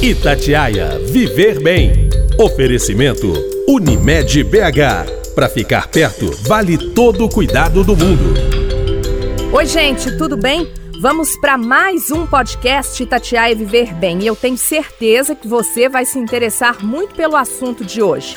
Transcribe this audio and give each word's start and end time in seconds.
Itatiaia 0.00 0.96
Viver 1.10 1.60
Bem. 1.60 2.08
Oferecimento 2.38 3.32
Unimed 3.66 4.44
BH. 4.44 5.34
Para 5.34 5.48
ficar 5.48 5.88
perto, 5.88 6.30
vale 6.46 6.78
todo 6.92 7.24
o 7.24 7.28
cuidado 7.28 7.82
do 7.82 7.96
mundo. 7.96 8.32
Oi, 9.52 9.66
gente, 9.66 10.16
tudo 10.16 10.36
bem? 10.36 10.72
Vamos 11.00 11.36
para 11.38 11.58
mais 11.58 12.12
um 12.12 12.24
podcast 12.28 13.02
Itatiaia 13.02 13.56
Viver 13.56 13.92
Bem. 13.92 14.20
E 14.22 14.28
eu 14.28 14.36
tenho 14.36 14.56
certeza 14.56 15.34
que 15.34 15.48
você 15.48 15.88
vai 15.88 16.04
se 16.04 16.16
interessar 16.16 16.84
muito 16.84 17.16
pelo 17.16 17.34
assunto 17.34 17.84
de 17.84 18.00
hoje. 18.00 18.36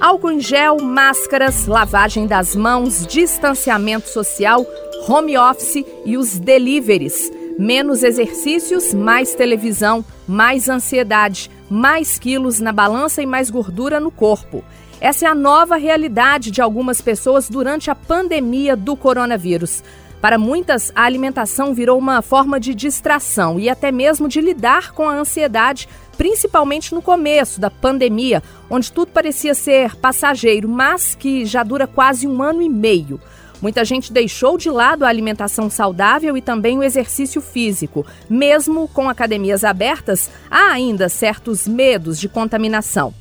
Álcool 0.00 0.32
em 0.32 0.40
gel, 0.40 0.78
máscaras, 0.78 1.66
lavagem 1.66 2.26
das 2.26 2.56
mãos, 2.56 3.06
distanciamento 3.06 4.08
social, 4.08 4.66
home 5.06 5.36
office 5.36 5.84
e 6.06 6.16
os 6.16 6.38
deliveries. 6.38 7.30
Menos 7.58 8.02
exercícios, 8.02 8.92
mais 8.92 9.34
televisão, 9.34 10.04
mais 10.26 10.68
ansiedade, 10.68 11.48
mais 11.70 12.18
quilos 12.18 12.58
na 12.58 12.72
balança 12.72 13.22
e 13.22 13.26
mais 13.26 13.48
gordura 13.48 14.00
no 14.00 14.10
corpo. 14.10 14.64
Essa 15.00 15.26
é 15.26 15.28
a 15.28 15.34
nova 15.36 15.76
realidade 15.76 16.50
de 16.50 16.60
algumas 16.60 17.00
pessoas 17.00 17.48
durante 17.48 17.92
a 17.92 17.94
pandemia 17.94 18.74
do 18.74 18.96
coronavírus. 18.96 19.84
Para 20.20 20.36
muitas, 20.36 20.90
a 20.96 21.02
alimentação 21.02 21.72
virou 21.72 21.96
uma 21.96 22.22
forma 22.22 22.58
de 22.58 22.74
distração 22.74 23.60
e 23.60 23.68
até 23.68 23.92
mesmo 23.92 24.26
de 24.26 24.40
lidar 24.40 24.92
com 24.92 25.08
a 25.08 25.14
ansiedade, 25.14 25.88
principalmente 26.16 26.92
no 26.92 27.02
começo 27.02 27.60
da 27.60 27.70
pandemia, 27.70 28.42
onde 28.68 28.90
tudo 28.90 29.12
parecia 29.12 29.54
ser 29.54 29.94
passageiro, 29.96 30.68
mas 30.68 31.14
que 31.14 31.44
já 31.44 31.62
dura 31.62 31.86
quase 31.86 32.26
um 32.26 32.42
ano 32.42 32.62
e 32.62 32.68
meio. 32.68 33.20
Muita 33.60 33.84
gente 33.84 34.12
deixou 34.12 34.58
de 34.58 34.70
lado 34.70 35.04
a 35.04 35.08
alimentação 35.08 35.70
saudável 35.70 36.36
e 36.36 36.42
também 36.42 36.78
o 36.78 36.82
exercício 36.82 37.40
físico. 37.40 38.04
Mesmo 38.28 38.88
com 38.88 39.08
academias 39.08 39.64
abertas, 39.64 40.30
há 40.50 40.72
ainda 40.72 41.08
certos 41.08 41.66
medos 41.66 42.18
de 42.18 42.28
contaminação. 42.28 43.14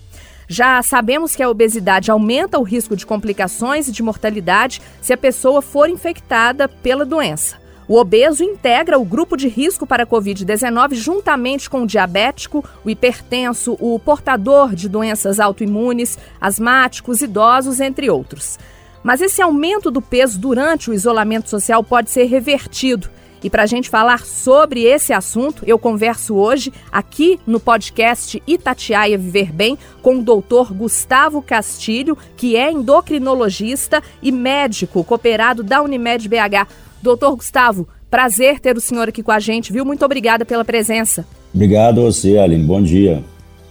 Já 0.47 0.81
sabemos 0.83 1.35
que 1.35 1.41
a 1.41 1.49
obesidade 1.49 2.11
aumenta 2.11 2.59
o 2.59 2.63
risco 2.63 2.95
de 2.95 3.05
complicações 3.05 3.87
e 3.87 3.91
de 3.91 4.03
mortalidade 4.03 4.81
se 5.01 5.13
a 5.13 5.17
pessoa 5.17 5.61
for 5.61 5.89
infectada 5.89 6.67
pela 6.67 7.05
doença. 7.05 7.61
O 7.87 7.97
obeso 7.97 8.43
integra 8.43 8.97
o 8.97 9.03
grupo 9.03 9.35
de 9.35 9.47
risco 9.47 9.85
para 9.85 10.03
a 10.03 10.07
Covid-19 10.07 10.93
juntamente 10.93 11.69
com 11.69 11.83
o 11.83 11.87
diabético, 11.87 12.63
o 12.83 12.89
hipertenso, 12.89 13.77
o 13.79 13.99
portador 13.99 14.73
de 14.73 14.87
doenças 14.87 15.39
autoimunes, 15.39 16.17
asmáticos, 16.39 17.21
idosos, 17.21 17.79
entre 17.79 18.09
outros. 18.09 18.57
Mas 19.03 19.21
esse 19.21 19.41
aumento 19.41 19.91
do 19.91 20.01
peso 20.01 20.39
durante 20.39 20.89
o 20.89 20.93
isolamento 20.93 21.49
social 21.49 21.83
pode 21.83 22.09
ser 22.09 22.23
revertido. 22.23 23.09
E 23.43 23.49
para 23.49 23.63
a 23.63 23.65
gente 23.65 23.89
falar 23.89 24.25
sobre 24.25 24.83
esse 24.83 25.11
assunto, 25.11 25.63
eu 25.67 25.77
converso 25.77 26.35
hoje 26.35 26.71
aqui 26.89 27.37
no 27.45 27.59
podcast 27.59 28.41
Itatiaia 28.47 29.17
Viver 29.17 29.51
Bem 29.51 29.77
com 30.01 30.19
o 30.19 30.23
doutor 30.23 30.73
Gustavo 30.73 31.41
Castilho, 31.41 32.17
que 32.37 32.55
é 32.55 32.71
endocrinologista 32.71 34.01
e 34.21 34.31
médico 34.31 35.03
cooperado 35.03 35.61
da 35.61 35.81
Unimed 35.81 36.29
BH. 36.29 36.67
Doutor 37.01 37.35
Gustavo, 37.35 37.85
prazer 38.09 38.61
ter 38.61 38.77
o 38.77 38.81
senhor 38.81 39.09
aqui 39.09 39.21
com 39.21 39.31
a 39.31 39.41
gente, 39.41 39.73
viu? 39.73 39.83
Muito 39.83 40.05
obrigada 40.05 40.45
pela 40.45 40.63
presença. 40.63 41.27
Obrigado 41.53 41.99
a 41.99 42.05
você, 42.05 42.37
Aline. 42.37 42.63
Bom 42.63 42.81
dia. 42.81 43.21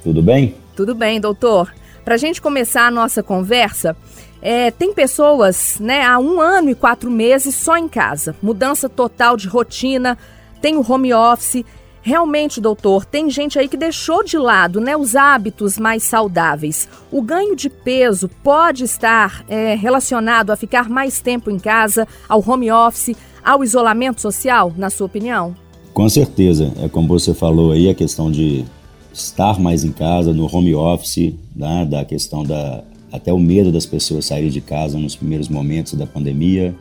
Tudo 0.04 0.20
bem? 0.20 0.54
Tudo 0.76 0.94
bem, 0.94 1.18
doutor. 1.18 1.72
Para 2.04 2.16
a 2.16 2.18
gente 2.18 2.42
começar 2.42 2.88
a 2.88 2.90
nossa 2.90 3.22
conversa, 3.22 3.96
é, 4.42 4.72
tem 4.72 4.92
pessoas 4.92 5.78
né, 5.78 6.04
há 6.04 6.18
um 6.18 6.40
ano 6.40 6.68
e 6.68 6.74
quatro 6.74 7.08
meses 7.08 7.54
só 7.54 7.76
em 7.76 7.88
casa, 7.88 8.34
mudança 8.42 8.88
total 8.88 9.36
de 9.36 9.46
rotina, 9.46 10.18
tem 10.60 10.76
o 10.76 10.84
home 10.86 11.14
office. 11.14 11.64
Realmente, 12.04 12.60
doutor, 12.60 13.04
tem 13.04 13.30
gente 13.30 13.56
aí 13.56 13.68
que 13.68 13.76
deixou 13.76 14.24
de 14.24 14.36
lado 14.36 14.80
né, 14.80 14.96
os 14.96 15.14
hábitos 15.14 15.78
mais 15.78 16.02
saudáveis. 16.02 16.88
O 17.12 17.22
ganho 17.22 17.54
de 17.54 17.70
peso 17.70 18.28
pode 18.42 18.82
estar 18.82 19.44
é, 19.48 19.76
relacionado 19.76 20.50
a 20.50 20.56
ficar 20.56 20.88
mais 20.90 21.20
tempo 21.20 21.48
em 21.48 21.60
casa, 21.60 22.08
ao 22.28 22.42
home 22.44 22.72
office, 22.72 23.14
ao 23.44 23.62
isolamento 23.62 24.20
social, 24.20 24.72
na 24.76 24.90
sua 24.90 25.06
opinião? 25.06 25.54
Com 25.94 26.08
certeza. 26.08 26.72
É 26.82 26.88
como 26.88 27.06
você 27.06 27.32
falou 27.32 27.70
aí, 27.70 27.88
a 27.88 27.94
questão 27.94 28.32
de 28.32 28.64
estar 29.12 29.60
mais 29.60 29.84
em 29.84 29.92
casa, 29.92 30.32
no 30.32 30.52
home 30.52 30.74
office, 30.74 31.34
né, 31.54 31.86
da 31.88 32.04
questão 32.04 32.42
da 32.42 32.82
até 33.12 33.32
o 33.32 33.38
medo 33.38 33.70
das 33.70 33.84
pessoas 33.84 34.24
saírem 34.24 34.50
de 34.50 34.60
casa 34.60 34.98
nos 34.98 35.14
primeiros 35.14 35.48
momentos 35.48 35.92
da 35.94 36.06
pandemia. 36.06 36.74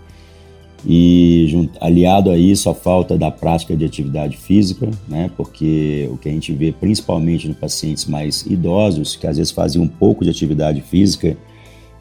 E 0.83 1.69
aliado 1.79 2.31
a 2.31 2.37
isso, 2.37 2.67
a 2.67 2.73
falta 2.73 3.15
da 3.15 3.29
prática 3.29 3.75
de 3.75 3.85
atividade 3.85 4.35
física, 4.37 4.89
né? 5.07 5.29
Porque 5.37 6.09
o 6.11 6.17
que 6.17 6.27
a 6.27 6.31
gente 6.31 6.51
vê 6.53 6.71
principalmente 6.71 7.47
nos 7.47 7.57
pacientes 7.57 8.05
mais 8.07 8.43
idosos, 8.47 9.15
que 9.15 9.27
às 9.27 9.37
vezes 9.37 9.51
faziam 9.51 9.83
um 9.83 9.87
pouco 9.87 10.23
de 10.23 10.31
atividade 10.31 10.81
física 10.81 11.37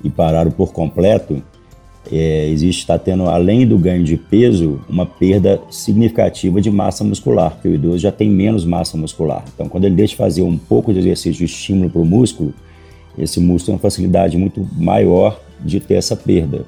e 0.03 0.09
pararam 0.09 0.51
por 0.51 0.73
completo, 0.73 1.43
é, 2.11 2.49
existe 2.49 2.81
está 2.81 2.99
tendo 2.99 3.29
além 3.29 3.67
do 3.67 3.77
ganho 3.79 4.03
de 4.03 4.17
peso 4.17 4.81
uma 4.89 5.05
perda 5.05 5.61
significativa 5.69 6.59
de 6.59 6.71
massa 6.71 7.05
muscular, 7.05 7.53
porque 7.53 7.69
o 7.69 7.75
idoso 7.75 7.99
já 7.99 8.11
tem 8.11 8.31
menos 8.31 8.65
massa 8.65 8.97
muscular. 8.97 9.45
Então, 9.55 9.69
quando 9.69 9.85
ele 9.85 9.95
deixa 9.95 10.13
de 10.13 10.17
fazer 10.17 10.43
um 10.43 10.57
pouco 10.57 10.93
de 10.93 11.01
exercício 11.01 11.35
de 11.35 11.45
estímulo 11.45 11.91
para 11.91 12.01
o 12.01 12.07
músculo, 12.07 12.55
esse 13.19 13.41
músculo 13.41 13.67
tem 13.67 13.75
uma 13.75 13.81
facilidade 13.81 14.37
muito 14.37 14.67
maior 14.73 15.41
de 15.61 15.81
ter 15.81 15.95
essa 15.95 16.17
perda. 16.17 16.65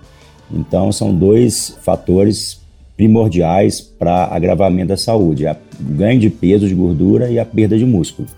Então, 0.50 0.92
são 0.92 1.14
dois 1.14 1.78
fatores 1.82 2.60
primordiais 2.96 3.80
para 3.80 4.26
agravamento 4.26 4.88
da 4.88 4.96
saúde: 4.96 5.46
o 5.46 5.56
ganho 5.80 6.20
de 6.20 6.30
peso 6.30 6.68
de 6.68 6.74
gordura 6.74 7.30
e 7.30 7.38
a 7.38 7.44
perda 7.44 7.78
de 7.78 7.84
músculo, 7.84 8.28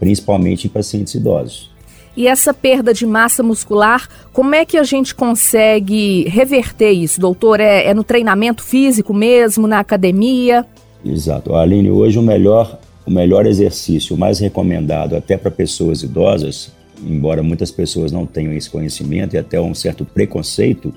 principalmente 0.00 0.66
em 0.66 0.70
pacientes 0.70 1.14
idosos. 1.14 1.70
E 2.14 2.26
essa 2.26 2.52
perda 2.52 2.92
de 2.92 3.06
massa 3.06 3.42
muscular, 3.42 4.06
como 4.34 4.54
é 4.54 4.66
que 4.66 4.76
a 4.76 4.82
gente 4.82 5.14
consegue 5.14 6.28
reverter 6.28 6.90
isso, 6.90 7.18
doutor? 7.18 7.58
É, 7.58 7.86
é 7.86 7.94
no 7.94 8.04
treinamento 8.04 8.62
físico 8.62 9.14
mesmo, 9.14 9.66
na 9.66 9.78
academia? 9.78 10.66
Exato. 11.02 11.54
Aline, 11.54 11.90
hoje 11.90 12.18
o 12.18 12.22
melhor, 12.22 12.78
o 13.06 13.10
melhor 13.10 13.46
exercício, 13.46 14.14
o 14.14 14.18
mais 14.18 14.38
recomendado 14.38 15.16
até 15.16 15.38
para 15.38 15.50
pessoas 15.50 16.02
idosas, 16.02 16.70
embora 17.06 17.42
muitas 17.42 17.70
pessoas 17.70 18.12
não 18.12 18.26
tenham 18.26 18.52
esse 18.52 18.70
conhecimento 18.70 19.34
e 19.34 19.38
até 19.38 19.60
um 19.60 19.74
certo 19.74 20.04
preconceito, 20.04 20.92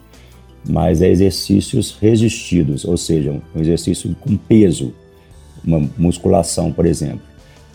mas 0.68 1.02
é 1.02 1.10
exercícios 1.10 1.96
resistidos, 2.00 2.86
ou 2.86 2.98
seja, 2.98 3.40
um 3.56 3.60
exercício 3.60 4.16
com 4.20 4.36
peso, 4.36 4.94
uma 5.64 5.88
musculação, 5.98 6.72
por 6.72 6.86
exemplo. 6.86 7.22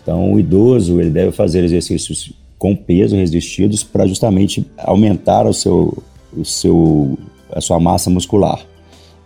Então, 0.01 0.33
o 0.33 0.39
idoso 0.39 0.99
ele 0.99 1.09
deve 1.09 1.31
fazer 1.31 1.63
exercícios 1.63 2.33
com 2.57 2.75
peso 2.75 3.15
resistidos 3.15 3.83
para 3.83 4.05
justamente 4.05 4.65
aumentar 4.77 5.47
o 5.47 5.53
seu, 5.53 6.03
o 6.35 6.43
seu, 6.45 7.17
a 7.51 7.61
sua 7.61 7.79
massa 7.79 8.09
muscular. 8.09 8.63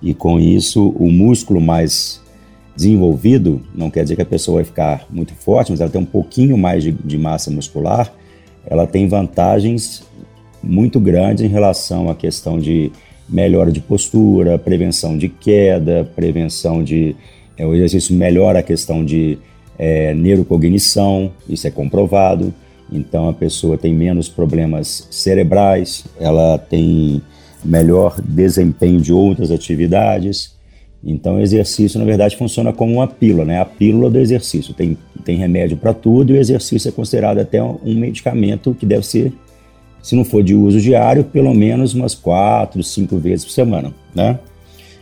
E 0.01 0.13
com 0.13 0.39
isso, 0.39 0.89
o 0.89 1.11
músculo 1.11 1.59
mais 1.59 2.21
desenvolvido, 2.75 3.61
não 3.73 3.89
quer 3.89 4.03
dizer 4.03 4.15
que 4.15 4.21
a 4.21 4.25
pessoa 4.25 4.55
vai 4.55 4.65
ficar 4.65 5.05
muito 5.09 5.33
forte, 5.33 5.71
mas 5.71 5.81
ela 5.81 5.89
tem 5.89 6.01
um 6.01 6.05
pouquinho 6.05 6.57
mais 6.57 6.83
de, 6.83 6.91
de 6.91 7.17
massa 7.17 7.49
muscular, 7.49 8.13
ela 8.67 8.87
tem 8.87 9.07
vantagens 9.07 10.03
muito 10.61 10.99
grandes 10.99 11.43
em 11.43 11.47
relação 11.47 12.09
à 12.09 12.15
questão 12.15 12.57
de 12.59 12.91
melhora 13.27 13.71
de 13.71 13.79
postura, 13.79 14.57
prevenção 14.57 15.17
de 15.17 15.29
queda, 15.29 16.09
prevenção 16.15 16.83
de. 16.83 17.15
É, 17.57 17.65
o 17.65 17.73
exercício 17.73 18.15
melhora 18.15 18.59
a 18.59 18.63
questão 18.63 19.03
de 19.03 19.37
é, 19.77 20.13
neurocognição, 20.13 21.31
isso 21.47 21.67
é 21.67 21.71
comprovado. 21.71 22.53
Então 22.91 23.29
a 23.29 23.33
pessoa 23.33 23.77
tem 23.77 23.93
menos 23.93 24.29
problemas 24.29 25.07
cerebrais, 25.09 26.05
ela 26.19 26.57
tem 26.57 27.21
melhor 27.63 28.21
desempenho 28.21 28.99
de 28.99 29.11
outras 29.11 29.51
atividades. 29.51 30.54
Então, 31.05 31.35
o 31.35 31.39
exercício, 31.39 31.99
na 31.99 32.05
verdade, 32.05 32.35
funciona 32.35 32.73
como 32.73 32.95
uma 32.95 33.07
pílula, 33.07 33.45
né? 33.45 33.61
A 33.61 33.65
pílula 33.65 34.09
do 34.09 34.17
exercício. 34.17 34.73
Tem, 34.73 34.97
tem 35.23 35.37
remédio 35.37 35.77
para 35.77 35.93
tudo 35.93 36.33
e 36.33 36.37
o 36.37 36.39
exercício 36.39 36.89
é 36.89 36.91
considerado 36.91 37.37
até 37.37 37.61
um 37.61 37.93
medicamento 37.93 38.73
que 38.73 38.87
deve 38.87 39.05
ser, 39.05 39.31
se 40.01 40.15
não 40.15 40.25
for 40.25 40.43
de 40.43 40.55
uso 40.55 40.81
diário, 40.81 41.23
pelo 41.23 41.53
menos 41.53 41.93
umas 41.93 42.15
quatro, 42.15 42.81
cinco 42.81 43.17
vezes 43.19 43.45
por 43.45 43.51
semana, 43.51 43.93
né? 44.15 44.39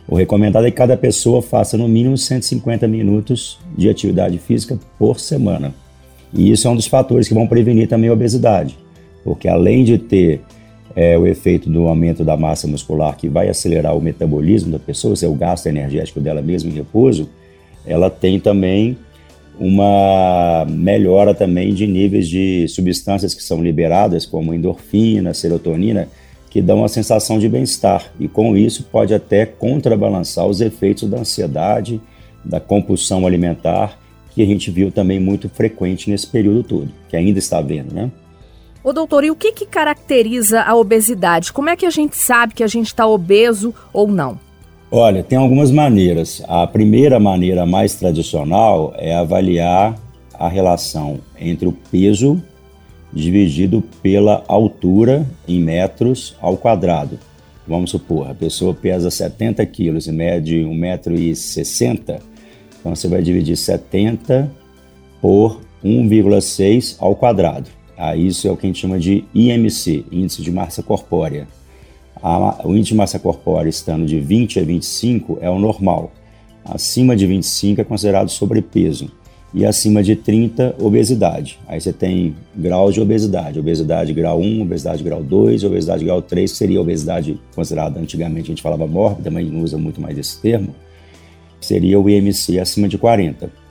O 0.06 0.14
recomendado 0.14 0.66
é 0.66 0.70
que 0.70 0.76
cada 0.76 0.98
pessoa 0.98 1.40
faça 1.40 1.78
no 1.78 1.88
mínimo 1.88 2.18
150 2.18 2.86
minutos 2.86 3.58
de 3.74 3.88
atividade 3.88 4.36
física 4.36 4.78
por 4.98 5.18
semana. 5.18 5.74
E 6.34 6.50
isso 6.50 6.68
é 6.68 6.70
um 6.70 6.76
dos 6.76 6.86
fatores 6.86 7.26
que 7.26 7.32
vão 7.32 7.46
prevenir 7.46 7.88
também 7.88 8.10
a 8.10 8.12
obesidade, 8.12 8.76
porque 9.22 9.48
além 9.48 9.82
de 9.82 9.96
ter 9.96 10.42
é, 10.96 11.18
o 11.18 11.26
efeito 11.26 11.68
do 11.68 11.88
aumento 11.88 12.24
da 12.24 12.36
massa 12.36 12.66
muscular 12.66 13.16
que 13.16 13.28
vai 13.28 13.48
acelerar 13.48 13.96
o 13.96 14.00
metabolismo 14.00 14.70
da 14.70 14.78
pessoa, 14.78 15.14
é 15.22 15.26
o 15.26 15.34
gasto 15.34 15.66
energético 15.66 16.20
dela 16.20 16.40
mesmo 16.40 16.70
em 16.70 16.74
repouso, 16.74 17.28
ela 17.86 18.08
tem 18.08 18.38
também 18.38 18.96
uma 19.58 20.66
melhora 20.68 21.34
também 21.34 21.72
de 21.72 21.86
níveis 21.86 22.28
de 22.28 22.66
substâncias 22.68 23.34
que 23.34 23.42
são 23.42 23.62
liberadas, 23.62 24.26
como 24.26 24.52
endorfina, 24.52 25.34
serotonina, 25.34 26.08
que 26.50 26.62
dão 26.62 26.78
uma 26.78 26.88
sensação 26.88 27.38
de 27.38 27.48
bem-estar 27.48 28.12
e 28.18 28.28
com 28.28 28.56
isso 28.56 28.84
pode 28.84 29.12
até 29.12 29.44
contrabalançar 29.44 30.46
os 30.46 30.60
efeitos 30.60 31.08
da 31.08 31.18
ansiedade, 31.18 32.00
da 32.44 32.60
compulsão 32.60 33.26
alimentar 33.26 33.98
que 34.34 34.42
a 34.42 34.46
gente 34.46 34.70
viu 34.70 34.90
também 34.90 35.20
muito 35.20 35.48
frequente 35.48 36.10
nesse 36.10 36.26
período 36.26 36.62
todo, 36.62 36.88
que 37.08 37.16
ainda 37.16 37.38
está 37.38 37.60
vendo, 37.60 37.94
né? 37.94 38.10
Ô 38.84 38.92
doutor, 38.92 39.24
e 39.24 39.30
o 39.30 39.34
que, 39.34 39.50
que 39.50 39.64
caracteriza 39.64 40.60
a 40.60 40.76
obesidade? 40.76 41.50
Como 41.54 41.70
é 41.70 41.76
que 41.76 41.86
a 41.86 41.90
gente 41.90 42.18
sabe 42.18 42.52
que 42.52 42.62
a 42.62 42.66
gente 42.66 42.88
está 42.88 43.06
obeso 43.06 43.74
ou 43.94 44.06
não? 44.06 44.38
Olha, 44.90 45.22
tem 45.22 45.38
algumas 45.38 45.70
maneiras. 45.70 46.42
A 46.46 46.66
primeira 46.66 47.18
maneira 47.18 47.64
mais 47.64 47.94
tradicional 47.94 48.92
é 48.98 49.14
avaliar 49.14 49.98
a 50.34 50.48
relação 50.48 51.20
entre 51.40 51.66
o 51.66 51.72
peso 51.72 52.42
dividido 53.10 53.82
pela 54.02 54.44
altura 54.46 55.26
em 55.48 55.58
metros 55.60 56.36
ao 56.38 56.58
quadrado. 56.58 57.18
Vamos 57.66 57.90
supor, 57.90 58.30
a 58.30 58.34
pessoa 58.34 58.74
pesa 58.74 59.10
70 59.10 59.64
quilos 59.64 60.06
e 60.06 60.12
mede 60.12 60.56
1,60m, 60.56 62.20
então 62.78 62.94
você 62.94 63.08
vai 63.08 63.22
dividir 63.22 63.56
70 63.56 64.50
por 65.22 65.62
1,6 65.82 66.96
ao 66.98 67.16
quadrado. 67.16 67.70
Ah, 67.96 68.16
isso 68.16 68.48
é 68.48 68.50
o 68.50 68.56
que 68.56 68.66
a 68.66 68.68
gente 68.68 68.80
chama 68.80 68.98
de 68.98 69.24
IMC, 69.34 70.06
Índice 70.10 70.42
de 70.42 70.50
Massa 70.50 70.82
Corpórea. 70.82 71.46
A, 72.22 72.66
o 72.66 72.74
índice 72.74 72.92
de 72.92 72.94
massa 72.94 73.18
corpórea 73.18 73.68
estando 73.68 74.06
de 74.06 74.18
20 74.18 74.58
a 74.58 74.64
25 74.64 75.38
é 75.42 75.50
o 75.50 75.58
normal. 75.58 76.10
Acima 76.64 77.14
de 77.14 77.26
25 77.26 77.82
é 77.82 77.84
considerado 77.84 78.30
sobrepeso. 78.30 79.10
E 79.52 79.64
acima 79.64 80.02
de 80.02 80.16
30, 80.16 80.74
obesidade. 80.80 81.60
Aí 81.68 81.78
você 81.78 81.92
tem 81.92 82.34
graus 82.56 82.94
de 82.94 83.00
obesidade. 83.00 83.60
Obesidade 83.60 84.12
grau 84.14 84.40
1, 84.40 84.62
obesidade 84.62 85.04
grau 85.04 85.22
2, 85.22 85.64
obesidade 85.64 86.04
grau 86.04 86.22
3, 86.22 86.50
que 86.50 86.56
seria 86.56 86.80
obesidade 86.80 87.38
considerada 87.54 88.00
antigamente, 88.00 88.46
a 88.46 88.54
gente 88.54 88.62
falava 88.62 88.86
mórbida, 88.86 89.30
mas 89.30 89.46
não 89.48 89.60
usa 89.60 89.76
muito 89.76 90.00
mais 90.00 90.16
esse 90.16 90.40
termo. 90.40 90.74
Seria 91.60 92.00
o 92.00 92.08
IMC 92.08 92.58
acima 92.58 92.88
de 92.88 92.96
40. 92.96 93.63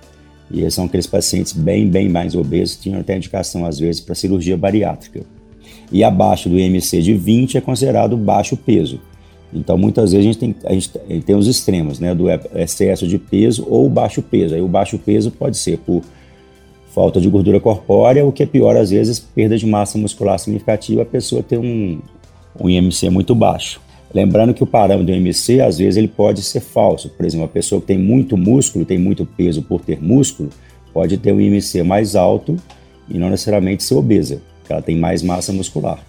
E 0.52 0.70
são 0.70 0.86
aqueles 0.86 1.08
pacientes 1.08 1.54
bem, 1.54 1.88
bem 1.88 2.10
mais 2.10 2.36
obesos, 2.36 2.78
tinham 2.78 3.00
até 3.00 3.16
indicação, 3.16 3.66
às 3.66 3.80
vezes, 3.80 4.02
para 4.02 4.16
cirurgia 4.16 4.58
bariátrica. 4.58 5.22
E 5.92 6.04
abaixo 6.04 6.50
do 6.50 6.60
IMC 6.60 7.02
de 7.02 7.14
20 7.14 7.58
é 7.58 7.62
considerado 7.62 8.18
baixo 8.18 8.58
peso. 8.58 9.00
Então, 9.54 9.78
muitas 9.78 10.12
vezes 10.12 10.26
a 10.26 10.32
gente 10.32 10.40
tem, 10.40 10.56
a 10.66 10.74
gente 10.74 10.90
tem 11.26 11.36
os 11.36 11.48
extremos, 11.48 12.00
né, 12.00 12.16
do 12.16 12.26
excesso 12.56 13.08
de 13.08 13.18
peso 13.20 13.66
ou 13.70 13.90
baixo 13.90 14.22
peso. 14.22 14.56
Aí 14.56 14.62
o 14.62 14.68
baixo 14.68 14.98
peso 14.98 15.30
pode 15.30 15.58
ser 15.58 15.78
por 15.78 16.02
falta 16.90 17.20
de 17.20 17.30
gordura 17.30 17.60
corpórea, 17.60 18.26
o 18.26 18.32
que 18.32 18.44
é 18.44 18.46
pior, 18.46 18.76
às 18.76 18.92
vezes, 18.92 19.20
perda 19.20 19.58
de 19.58 19.66
massa 19.66 19.98
muscular 19.98 20.38
significativa, 20.40 21.02
a 21.02 21.06
pessoa 21.06 21.42
ter 21.42 21.58
um, 21.58 22.00
um 22.60 22.70
IMC 22.70 23.10
muito 23.10 23.34
baixo. 23.34 23.82
Lembrando 24.14 24.54
que 24.54 24.62
o 24.62 24.68
parâmetro 24.68 25.08
do 25.08 25.12
IMC, 25.12 25.60
às 25.62 25.80
vezes, 25.80 25.98
ele 25.98 26.08
pode 26.08 26.44
ser 26.44 26.60
falso. 26.60 27.10
Por 27.10 27.26
exemplo, 27.26 27.46
uma 27.46 27.52
pessoa 27.52 27.82
que 27.82 27.88
tem 27.88 27.98
muito 27.98 28.38
músculo, 28.38 28.86
tem 28.86 29.00
muito 29.00 29.26
peso 29.26 29.64
por 29.64 29.82
ter 29.82 30.00
músculo, 30.02 30.50
pode 30.94 31.18
ter 31.18 31.32
um 31.32 31.42
IMC 31.42 31.82
mais 31.82 32.16
alto 32.16 32.56
e 33.10 33.18
não 33.18 33.30
necessariamente 33.30 33.84
ser 33.84 33.96
obesa, 33.96 34.40
porque 34.60 34.72
ela 34.72 34.82
tem 34.84 34.96
mais 34.96 35.24
massa 35.24 35.52
muscular. 35.52 36.00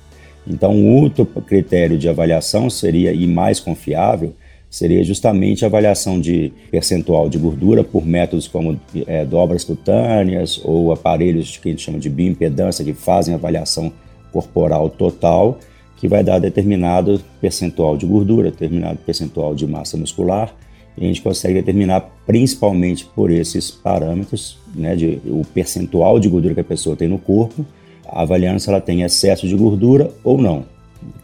Então, 0.46 0.74
um 0.74 1.00
outro 1.00 1.24
critério 1.24 1.96
de 1.96 2.06
avaliação 2.06 2.68
seria, 2.68 3.10
e 3.10 3.26
mais 3.26 3.58
confiável, 3.58 4.34
seria 4.68 5.02
justamente 5.02 5.64
a 5.64 5.68
avaliação 5.68 6.20
de 6.20 6.52
percentual 6.70 7.30
de 7.30 7.38
gordura 7.38 7.82
por 7.82 8.04
métodos 8.04 8.46
como 8.46 8.78
é, 9.06 9.24
dobras 9.24 9.64
cutâneas 9.64 10.60
ou 10.62 10.92
aparelhos 10.92 11.56
que 11.56 11.68
a 11.68 11.70
gente 11.70 11.82
chama 11.82 11.98
de 11.98 12.10
bioimpedância, 12.10 12.84
que 12.84 12.92
fazem 12.92 13.32
avaliação 13.32 13.90
corporal 14.30 14.90
total 14.90 15.58
que 16.04 16.08
vai 16.08 16.22
dar 16.22 16.38
determinado 16.38 17.18
percentual 17.40 17.96
de 17.96 18.04
gordura, 18.04 18.50
determinado 18.50 18.98
percentual 18.98 19.54
de 19.54 19.66
massa 19.66 19.96
muscular, 19.96 20.54
e 20.98 21.02
a 21.02 21.06
gente 21.06 21.22
consegue 21.22 21.54
determinar 21.54 22.02
principalmente 22.26 23.06
por 23.06 23.30
esses 23.30 23.70
parâmetros, 23.70 24.58
né, 24.74 24.94
de, 24.94 25.18
o 25.24 25.40
percentual 25.54 26.20
de 26.20 26.28
gordura 26.28 26.52
que 26.52 26.60
a 26.60 26.64
pessoa 26.64 26.94
tem 26.94 27.08
no 27.08 27.16
corpo, 27.16 27.64
avaliando 28.06 28.60
se 28.60 28.68
ela 28.68 28.82
tem 28.82 29.00
excesso 29.00 29.48
de 29.48 29.56
gordura 29.56 30.10
ou 30.22 30.36
não, 30.36 30.66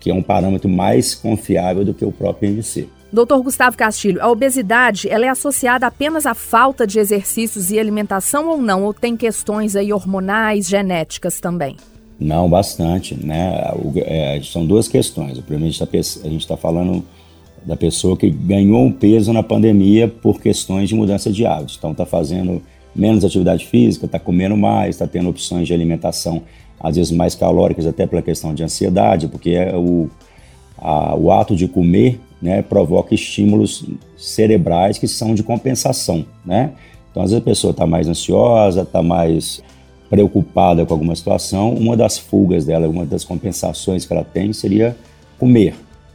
que 0.01 0.11
é 0.11 0.15
um 0.15 0.23
parâmetro 0.23 0.67
mais 0.67 1.15
confiável 1.15 1.85
do 1.85 1.93
que 1.93 2.07
o 2.07 2.11
próprio 2.11 2.51
IMC. 2.51 2.89
Doutor 3.13 3.43
Gustavo 3.43 3.77
Castilho, 3.77 4.23
a 4.23 4.31
obesidade 4.31 5.11
ela 5.11 5.27
é 5.27 5.29
associada 5.29 5.87
apenas 5.87 6.25
à 6.25 6.33
falta 6.33 6.87
de 6.87 6.99
exercícios 6.99 7.71
e 7.71 7.79
alimentação 7.79 8.49
ou 8.49 8.63
não? 8.63 8.85
Ou 8.85 8.95
tem 8.95 9.15
questões 9.15 9.77
aí 9.77 9.93
hormonais, 9.93 10.67
genéticas 10.67 11.39
também? 11.39 11.77
Não, 12.21 12.49
bastante. 12.49 13.15
Né? 13.15 13.73
É, 14.05 14.41
são 14.45 14.67
duas 14.67 14.87
questões. 14.87 15.39
O 15.39 15.43
primeiro, 15.43 15.75
a 15.75 16.29
gente 16.29 16.37
está 16.37 16.55
tá 16.55 16.61
falando 16.61 17.03
da 17.65 17.77
pessoa 17.77 18.17
que 18.17 18.29
ganhou 18.29 18.85
um 18.85 18.93
peso 18.93 19.33
na 19.33 19.43
pandemia 19.43 20.07
por 20.07 20.41
questões 20.41 20.89
de 20.89 20.95
mudança 20.95 21.33
de 21.33 21.47
hábitos. 21.47 21.77
Então, 21.79 21.93
está 21.93 22.05
fazendo 22.05 22.63
menos 22.95 23.25
atividade 23.25 23.67
física, 23.67 24.07
está 24.07 24.19
comendo 24.19 24.57
mais, 24.57 24.97
está 24.97 25.07
tendo 25.07 25.31
opções 25.31 25.67
de 25.67 25.73
alimentação, 25.73 26.43
às 26.79 26.97
vezes 26.97 27.13
mais 27.13 27.35
calóricas, 27.35 27.87
até 27.87 28.07
pela 28.07 28.21
questão 28.21 28.55
de 28.55 28.63
ansiedade, 28.63 29.29
porque 29.29 29.51
é 29.51 29.77
o, 29.77 30.11
a, 30.77 31.15
o 31.15 31.31
ato 31.31 31.55
de 31.55 31.69
comer 31.69 32.21
né, 32.41 32.63
provoca 32.63 33.15
estímulos 33.15 33.85
cerebrais 34.17 34.99
que 34.99 35.07
são 35.07 35.35
de 35.35 35.43
compensação. 35.43 36.25
Né? 36.45 36.73
Então, 37.11 37.23
às 37.23 37.31
vezes 37.31 37.43
a 37.43 37.45
pessoa 37.45 37.71
está 37.71 37.87
mais 37.87 38.09
ansiosa, 38.09 38.83
está 38.83 39.03
mais 39.03 39.63
preocupada 40.11 40.85
com 40.85 40.93
alguma 40.93 41.15
situação, 41.15 41.73
uma 41.73 41.97
das 41.97 42.19
fugas 42.19 42.67
dela, 42.67 42.89
uma 42.89 43.07
das 43.07 43.25
compensações 43.25 44.05
que 44.05 44.13
ela 44.13 44.25
tem 44.25 44.53
seria 44.53 44.97
comer, 45.39 45.75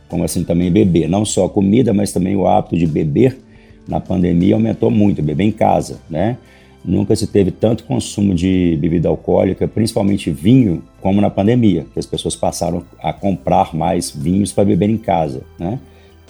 como 0.10 0.26
assim 0.26 0.44
também 0.44 0.70
beber. 0.70 1.08
Não 1.08 1.24
só 1.24 1.46
a 1.46 1.50
comida, 1.50 1.94
mas 1.94 2.12
também 2.12 2.36
o 2.36 2.46
hábito 2.46 2.78
de 2.78 2.86
beber 2.86 3.40
na 3.88 4.02
pandemia 4.02 4.56
aumentou 4.56 4.92
muito, 4.92 5.24
beber 5.24 5.46
em 5.46 5.52
casa, 5.52 6.02
né? 6.10 6.38
Nunca 6.84 7.16
se 7.16 7.26
teve 7.26 7.50
tanto 7.50 7.84
consumo 7.86 8.36
de 8.36 8.78
bebida 8.80 9.10
alcoólica, 9.10 9.68
principalmente 9.68 10.30
vinho, 10.30 10.84
como 11.02 11.20
na 11.20 11.32
pandemia, 11.32 11.86
que 11.92 11.98
as 11.98 12.06
pessoas 12.06 12.36
passaram 12.36 12.84
a 13.02 13.12
comprar 13.12 13.74
mais 13.74 14.12
vinhos 14.12 14.52
para 14.52 14.66
beber 14.66 14.90
em 14.90 14.98
casa, 14.98 15.42
né? 15.58 15.80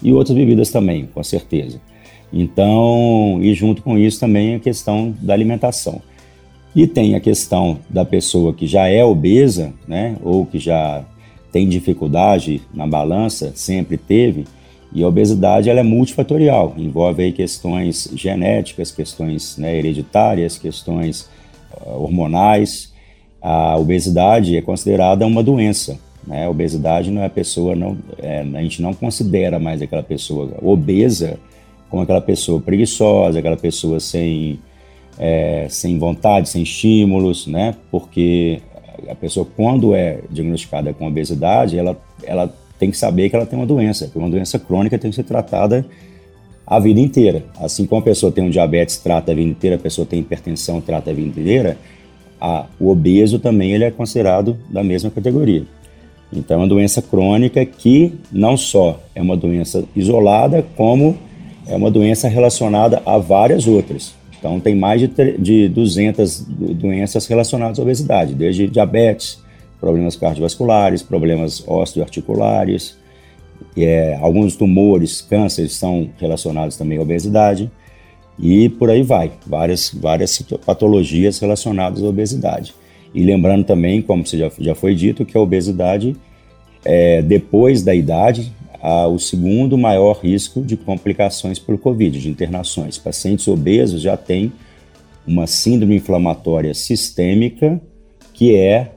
E 0.03 0.13
outras 0.13 0.37
bebidas 0.37 0.69
também, 0.69 1.09
com 1.13 1.23
certeza. 1.23 1.81
Então, 2.31 3.39
e 3.41 3.53
junto 3.53 3.81
com 3.81 3.97
isso 3.97 4.19
também 4.19 4.55
a 4.55 4.59
questão 4.59 5.13
da 5.19 5.33
alimentação. 5.33 6.01
E 6.75 6.85
tem 6.85 7.15
a 7.15 7.19
questão 7.21 7.79
da 7.89 8.03
pessoa 8.03 8.53
que 8.53 8.67
já 8.67 8.87
é 8.87 9.03
obesa, 9.03 9.73
né, 9.87 10.17
ou 10.21 10.45
que 10.45 10.59
já 10.59 11.05
tem 11.51 11.69
dificuldade 11.69 12.61
na 12.73 12.85
balança, 12.85 13.53
sempre 13.55 13.97
teve, 13.97 14.43
e 14.93 15.01
a 15.01 15.07
obesidade 15.07 15.69
ela 15.69 15.79
é 15.79 15.83
multifatorial, 15.83 16.73
envolve 16.77 17.23
aí 17.23 17.31
questões 17.31 18.09
genéticas, 18.13 18.91
questões 18.91 19.57
né, 19.57 19.77
hereditárias, 19.77 20.57
questões 20.57 21.29
uh, 21.71 22.01
hormonais. 22.01 22.93
A 23.41 23.77
obesidade 23.77 24.55
é 24.55 24.61
considerada 24.61 25.25
uma 25.25 25.43
doença. 25.43 25.97
Né? 26.25 26.45
A 26.45 26.49
obesidade 26.49 27.11
não 27.11 27.21
é 27.21 27.25
a 27.25 27.29
pessoa, 27.29 27.75
não, 27.75 27.97
é, 28.19 28.39
a 28.41 28.61
gente 28.61 28.81
não 28.81 28.93
considera 28.93 29.59
mais 29.59 29.81
aquela 29.81 30.03
pessoa 30.03 30.49
obesa 30.61 31.37
como 31.89 32.01
aquela 32.01 32.21
pessoa 32.21 32.59
preguiçosa, 32.59 33.39
aquela 33.39 33.57
pessoa 33.57 33.99
sem 33.99 34.59
é, 35.17 35.67
sem 35.69 35.97
vontade, 35.97 36.49
sem 36.49 36.63
estímulos, 36.63 37.47
né? 37.47 37.75
Porque 37.91 38.61
a 39.09 39.15
pessoa, 39.15 39.47
quando 39.55 39.93
é 39.93 40.19
diagnosticada 40.29 40.93
com 40.93 41.07
obesidade, 41.07 41.77
ela, 41.77 41.97
ela 42.23 42.53
tem 42.79 42.91
que 42.91 42.97
saber 42.97 43.29
que 43.29 43.35
ela 43.35 43.45
tem 43.45 43.57
uma 43.57 43.65
doença, 43.65 44.07
que 44.07 44.17
uma 44.17 44.29
doença 44.29 44.59
crônica 44.59 44.97
tem 44.97 45.09
que 45.09 45.15
ser 45.15 45.23
tratada 45.23 45.85
a 46.65 46.79
vida 46.79 46.99
inteira. 46.99 47.43
Assim 47.59 47.85
como 47.85 48.01
a 48.01 48.03
pessoa 48.03 48.31
tem 48.31 48.43
um 48.43 48.49
diabetes, 48.49 48.97
trata 48.97 49.31
a 49.31 49.35
vida 49.35 49.49
inteira, 49.49 49.75
a 49.75 49.79
pessoa 49.79 50.05
tem 50.05 50.19
hipertensão, 50.19 50.81
trata 50.81 51.11
a 51.11 51.13
vida 51.13 51.27
inteira, 51.27 51.77
a, 52.39 52.65
o 52.79 52.89
obeso 52.89 53.39
também 53.39 53.71
ele 53.71 53.83
é 53.83 53.91
considerado 53.91 54.57
da 54.69 54.83
mesma 54.83 55.09
categoria. 55.09 55.63
Então, 56.33 56.57
é 56.57 56.59
uma 56.59 56.67
doença 56.67 57.01
crônica 57.01 57.63
que 57.65 58.13
não 58.31 58.57
só 58.57 58.99
é 59.13 59.21
uma 59.21 59.37
doença 59.37 59.83
isolada, 59.95 60.65
como 60.75 61.17
é 61.67 61.75
uma 61.75 61.89
doença 61.89 62.27
relacionada 62.27 63.01
a 63.05 63.17
várias 63.17 63.67
outras. 63.67 64.13
Então, 64.45 64.59
tem 64.59 64.75
mais 64.75 65.01
de, 65.01 65.37
de 65.39 65.67
200 65.67 66.41
doenças 66.75 67.25
relacionadas 67.25 67.79
à 67.79 67.81
obesidade, 67.81 68.35
desde 68.35 68.67
diabetes, 68.67 69.39
problemas 69.81 70.15
cardiovasculares, 70.15 71.01
problemas 71.01 71.63
osteoarticulares, 71.67 72.95
é, 73.75 74.15
alguns 74.21 74.55
tumores, 74.55 75.19
cânceres 75.19 75.73
são 75.73 76.11
relacionados 76.19 76.77
também 76.77 76.99
à 76.99 77.01
obesidade 77.01 77.71
e 78.37 78.69
por 78.69 78.91
aí 78.91 79.01
vai, 79.01 79.31
várias, 79.47 79.91
várias 79.91 80.39
patologias 80.63 81.39
relacionadas 81.39 82.03
à 82.03 82.05
obesidade. 82.05 82.75
E 83.15 83.23
lembrando 83.23 83.63
também, 83.65 83.99
como 83.99 84.23
já, 84.27 84.51
já 84.59 84.75
foi 84.75 84.93
dito, 84.93 85.25
que 85.25 85.35
a 85.35 85.41
obesidade, 85.41 86.15
é, 86.83 87.23
depois 87.23 87.81
da 87.81 87.95
idade, 87.95 88.53
o 88.81 89.17
segundo 89.17 89.77
maior 89.77 90.19
risco 90.19 90.61
de 90.61 90.75
complicações 90.77 91.59
pelo 91.59 91.77
Covid, 91.77 92.19
de 92.19 92.29
internações. 92.29 92.97
Pacientes 92.97 93.47
obesos 93.47 94.01
já 94.01 94.17
têm 94.17 94.51
uma 95.25 95.47
síndrome 95.47 95.95
inflamatória 95.95 96.73
sistêmica 96.73 97.81
que 98.33 98.55
é, 98.55 98.91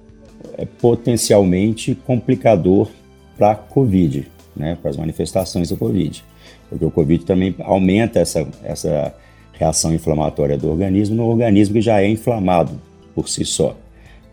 é 0.56 0.64
potencialmente 0.64 1.94
complicador 1.94 2.88
para 3.36 3.52
a 3.52 3.54
Covid, 3.54 4.26
né, 4.54 4.76
para 4.80 4.90
as 4.90 4.96
manifestações 4.96 5.68
do 5.68 5.76
Covid. 5.76 6.24
Porque 6.68 6.84
o 6.84 6.90
Covid 6.90 7.24
também 7.24 7.54
aumenta 7.60 8.18
essa, 8.18 8.46
essa 8.62 9.14
reação 9.52 9.94
inflamatória 9.94 10.58
do 10.58 10.68
organismo 10.68 11.16
no 11.16 11.24
organismo 11.24 11.74
que 11.74 11.80
já 11.80 12.00
é 12.02 12.08
inflamado 12.08 12.80
por 13.14 13.28
si 13.28 13.44
só. 13.44 13.76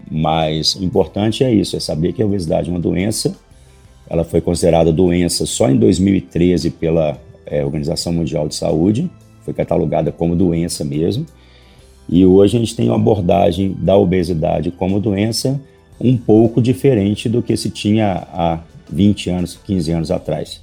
Mas 0.10 0.76
o 0.76 0.84
importante 0.84 1.44
é 1.44 1.52
isso, 1.52 1.76
é 1.76 1.80
saber 1.80 2.14
que 2.14 2.22
a 2.22 2.26
obesidade 2.26 2.70
é 2.70 2.72
uma 2.72 2.80
doença. 2.80 3.36
Ela 4.10 4.24
foi 4.24 4.42
considerada 4.42 4.92
doença 4.92 5.46
só 5.46 5.70
em 5.70 5.78
2013 5.78 6.70
pela 6.72 7.18
é, 7.46 7.64
Organização 7.64 8.14
Mundial 8.14 8.48
de 8.48 8.56
Saúde, 8.56 9.10
foi 9.42 9.54
catalogada 9.54 10.12
como 10.12 10.36
doença 10.36 10.84
mesmo. 10.84 11.26
E 12.08 12.26
hoje 12.26 12.58
a 12.58 12.60
gente 12.60 12.76
tem 12.76 12.88
uma 12.88 12.96
abordagem 12.96 13.76
da 13.80 13.98
obesidade 13.98 14.72
como 14.72 15.00
doença 15.00 15.60
um 16.00 16.18
pouco 16.18 16.62
diferente 16.62 17.30
do 17.30 17.42
que 17.42 17.56
se 17.56 17.70
tinha 17.70 18.28
há 18.32 18.60
20 18.92 19.30
anos, 19.30 19.60
15 19.66 19.92
anos 19.92 20.12
atrás. 20.12 20.62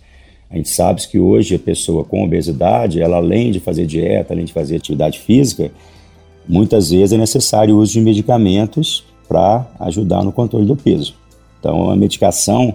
A 0.50 0.56
gente 0.56 0.68
sabe 0.68 1.00
que 1.08 1.18
hoje 1.18 1.54
a 1.54 1.58
pessoa 1.58 2.04
com 2.04 2.22
obesidade, 2.22 3.00
ela 3.00 3.16
além 3.16 3.50
de 3.50 3.58
fazer 3.58 3.86
dieta, 3.86 4.34
além 4.34 4.44
de 4.44 4.52
fazer 4.52 4.76
atividade 4.76 5.18
física, 5.18 5.70
muitas 6.46 6.90
vezes 6.90 7.12
é 7.12 7.16
necessário 7.16 7.74
o 7.74 7.78
uso 7.78 7.94
de 7.94 8.00
medicamentos 8.00 9.04
para 9.26 9.66
ajudar 9.80 10.22
no 10.22 10.30
controle 10.30 10.66
do 10.66 10.76
peso. 10.76 11.14
Então, 11.58 11.90
a 11.90 11.96
medicação, 11.96 12.74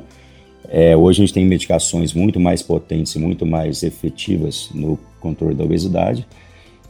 é, 0.69 0.95
hoje 0.95 1.21
a 1.21 1.25
gente 1.25 1.33
tem 1.33 1.45
medicações 1.45 2.13
muito 2.13 2.39
mais 2.39 2.61
potentes 2.61 3.15
e 3.15 3.19
muito 3.19 3.45
mais 3.45 3.83
efetivas 3.83 4.69
no 4.73 4.99
controle 5.19 5.55
da 5.55 5.63
obesidade. 5.63 6.27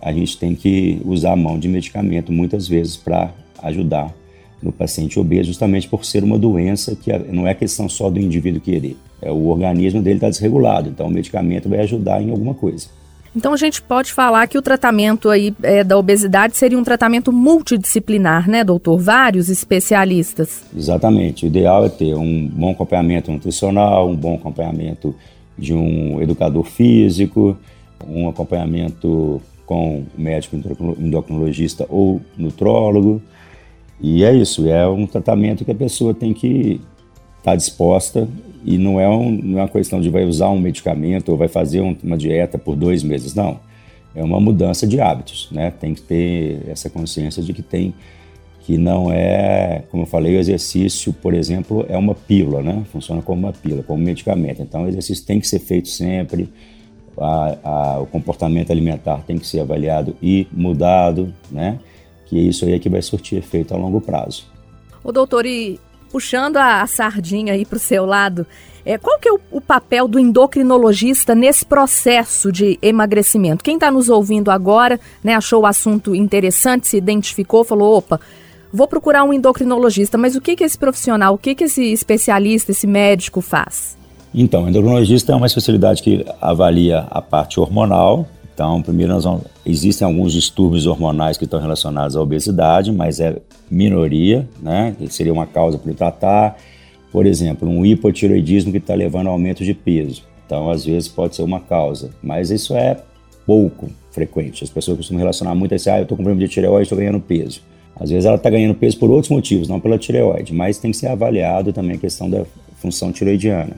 A 0.02 0.12
gente 0.12 0.38
tem 0.38 0.56
que 0.56 1.02
usar 1.06 1.34
a 1.34 1.36
mão 1.36 1.60
de 1.60 1.68
medicamento 1.68 2.32
muitas 2.32 2.68
vezes 2.68 2.96
para 2.96 3.32
ajudar 3.64 4.14
no 4.62 4.72
paciente 4.72 5.20
obeso, 5.20 5.46
justamente 5.46 5.88
por 5.88 6.04
ser 6.04 6.24
uma 6.24 6.38
doença 6.38 6.96
que 6.96 7.12
é, 7.12 7.20
não 7.32 7.46
é 7.48 7.54
questão 7.54 7.88
só 7.88 8.10
do 8.10 8.20
indivíduo 8.20 8.60
querer, 8.60 8.98
é 9.22 9.32
o 9.32 9.48
organismo 9.48 10.02
dele 10.02 10.18
está 10.18 10.30
desregulado, 10.30 10.90
então 10.90 11.08
o 11.08 11.12
medicamento 11.12 11.70
vai 11.70 11.80
ajudar 11.82 12.22
em 12.22 12.32
alguma 12.32 12.56
coisa. 12.56 12.88
Então 13.38 13.54
a 13.54 13.58
gente 13.58 13.84
pode 13.84 14.12
falar 14.12 14.48
que 14.48 14.58
o 14.58 14.64
tratamento 14.64 15.30
aí 15.30 15.54
é, 15.62 15.84
da 15.84 15.96
obesidade 15.96 16.58
seria 16.58 16.76
um 16.76 16.84
tratamento 16.84 17.32
multidisciplinar, 17.32 18.50
né, 18.50 18.64
doutor? 18.64 18.98
Vários 18.98 19.48
especialistas. 19.48 20.64
Exatamente. 20.76 21.46
O 21.46 21.48
ideal 21.48 21.86
é 21.86 21.90
ter 21.90 22.16
um 22.16 22.48
bom 22.48 22.72
acompanhamento 22.72 23.32
nutricional, 23.32 24.10
um 24.10 24.16
bom 24.16 24.34
acompanhamento 24.34 25.14
de 25.56 25.72
um 25.72 26.20
educador 26.20 26.64
físico, 26.64 27.56
um 28.08 28.28
acompanhamento 28.28 29.40
com 29.68 30.04
médico 30.18 30.56
endocrinologista 30.98 31.86
ou 31.90 32.20
nutrólogo. 32.36 33.22
E 34.02 34.24
é 34.24 34.34
isso, 34.34 34.68
é 34.68 34.88
um 34.88 35.06
tratamento 35.06 35.64
que 35.64 35.72
a 35.72 35.76
pessoa 35.76 36.12
tem 36.12 36.34
que 36.34 36.82
estar 37.38 37.52
tá 37.52 37.56
disposta 37.56 38.28
e 38.64 38.78
não 38.78 39.00
é, 39.00 39.08
um, 39.08 39.32
não 39.32 39.60
é 39.60 39.62
uma 39.64 39.70
questão 39.70 40.02
de 40.02 40.10
vai 40.10 40.26
usar 40.26 40.50
um 40.50 40.60
medicamento 40.60 41.30
ou 41.30 41.38
vai 41.38 41.48
fazer 41.48 41.82
um, 41.82 41.96
uma 42.04 42.18
dieta 42.18 42.58
por 42.58 42.76
dois 42.76 43.04
meses, 43.04 43.34
não. 43.34 43.60
É 44.16 44.24
uma 44.24 44.40
mudança 44.40 44.88
de 44.88 45.00
hábitos, 45.00 45.48
né? 45.52 45.72
Tem 45.72 45.94
que 45.94 46.02
ter 46.02 46.64
essa 46.68 46.90
consciência 46.90 47.44
de 47.44 47.54
que 47.54 47.62
tem 47.62 47.94
que 48.62 48.78
não 48.78 49.10
é, 49.10 49.84
como 49.90 50.04
eu 50.04 50.08
falei, 50.08 50.36
o 50.36 50.40
exercício, 50.40 51.14
por 51.14 51.34
exemplo, 51.34 51.86
é 51.88 51.98
uma 51.98 52.14
pílula, 52.14 52.62
né? 52.62 52.84
Funciona 52.92 53.22
como 53.22 53.44
uma 53.44 53.54
pílula, 53.54 53.82
como 53.82 54.02
um 54.02 54.06
medicamento. 54.06 54.62
Então, 54.62 54.84
o 54.84 54.88
exercício 54.90 55.26
tem 55.26 55.40
que 55.40 55.48
ser 55.48 55.60
feito 55.60 55.88
sempre, 55.88 56.50
a, 57.18 57.58
a, 57.64 58.00
o 58.00 58.06
comportamento 58.06 58.72
alimentar 58.72 59.24
tem 59.26 59.38
que 59.38 59.48
ser 59.48 59.60
avaliado 59.60 60.16
e 60.22 60.48
mudado, 60.52 61.34
né? 61.50 61.80
Que 62.26 62.38
isso 62.38 62.66
aí 62.66 62.74
é 62.74 62.80
que 62.80 62.90
vai 62.90 63.02
surtir 63.02 63.38
efeito 63.38 63.74
a 63.74 63.78
longo 63.78 64.02
prazo. 64.02 64.46
O 65.04 65.12
doutor, 65.12 65.46
e 65.46 65.80
puxando 66.12 66.58
a, 66.58 66.86
sardinha 66.88 67.54
aí 67.54 67.66
para 67.66 67.78
o 67.78 67.80
seu 67.80 68.06
lado, 68.06 68.46
é, 68.86 68.98
qual 68.98 69.20
que 69.20 69.28
é 69.28 69.34
o, 69.34 69.40
o, 69.52 69.62
papel 69.62 70.08
do 70.08 70.18
endocrinologista 70.18 71.36
nesse 71.36 71.66
processo 71.66 72.52
de 72.52 72.80
emagrecimento? 72.82 73.64
Quem 73.64 73.76
está 73.76 73.92
nos 73.92 74.10
ouvindo 74.10 74.50
agora, 74.50 75.00
né, 75.24 75.36
achou 75.36 75.64
o 75.64 75.66
assunto 75.66 76.16
interessante, 76.16 76.88
se 76.88 76.98
identificou, 76.98 77.64
falou, 77.64 77.98
opa, 77.98 78.20
vou 78.72 78.88
procurar 78.88 79.24
um 79.24 79.34
endocrinologista, 79.34 80.18
mas 80.18 80.36
o 80.36 80.42
que, 80.42 80.56
que 80.56 80.64
esse 80.64 80.78
profissional, 80.78 81.34
o 81.34 81.38
que, 81.38 81.54
que 81.54 81.66
esse 81.66 81.84
especialista, 81.92 82.72
esse 82.72 82.88
médico 82.88 83.42
faz? 83.42 83.98
Então, 84.34 84.70
endocrinologista 84.70 85.32
é 85.32 85.36
uma 85.36 85.48
especialidade 85.48 86.02
que 86.02 86.26
avalia 86.40 87.08
a 87.10 87.22
parte 87.22 87.60
hormonal, 87.60 88.28
então, 88.58 88.82
primeiro, 88.82 89.14
nós 89.14 89.24
vamos, 89.24 89.44
existem 89.64 90.04
alguns 90.04 90.34
distúrbios 90.34 90.88
hormonais 90.88 91.38
que 91.38 91.44
estão 91.44 91.60
relacionados 91.60 92.16
à 92.16 92.22
obesidade, 92.24 92.92
mas 92.92 93.20
é 93.20 93.38
minoria, 93.70 94.50
né? 94.60 94.96
Que 94.98 95.14
seria 95.14 95.32
uma 95.32 95.46
causa 95.46 95.78
para 95.78 95.94
tratar. 95.94 96.58
Por 97.12 97.28
exemplo, 97.28 97.70
um 97.70 97.86
hipotiroidismo 97.86 98.72
que 98.72 98.80
está 98.80 98.96
levando 98.96 99.28
ao 99.28 99.34
aumento 99.34 99.64
de 99.64 99.76
peso. 99.76 100.24
Então, 100.44 100.72
às 100.72 100.86
vezes, 100.86 101.08
pode 101.08 101.36
ser 101.36 101.44
uma 101.44 101.60
causa, 101.60 102.10
mas 102.20 102.50
isso 102.50 102.76
é 102.76 102.98
pouco 103.46 103.90
frequente. 104.10 104.64
As 104.64 104.72
pessoas 104.72 104.98
costumam 104.98 105.20
relacionar 105.20 105.54
muito 105.54 105.74
a 105.74 105.76
isso, 105.76 105.92
ah, 105.92 106.00
eu 106.00 106.02
estou 106.02 106.18
com 106.18 106.24
problema 106.24 106.48
de 106.48 106.52
tireoide, 106.52 106.82
estou 106.82 106.98
ganhando 106.98 107.20
peso. 107.20 107.62
Às 107.96 108.10
vezes 108.10 108.26
ela 108.26 108.38
está 108.38 108.50
ganhando 108.50 108.74
peso 108.74 108.98
por 108.98 109.12
outros 109.12 109.30
motivos, 109.30 109.68
não 109.68 109.80
pela 109.80 110.00
tireoide, 110.00 110.52
mas 110.52 110.80
tem 110.80 110.90
que 110.90 110.98
ser 110.98 111.10
avaliado 111.10 111.72
também 111.72 111.96
a 111.96 112.00
questão 112.00 112.28
da 112.28 112.44
função 112.78 113.12
tiroidiana. 113.12 113.76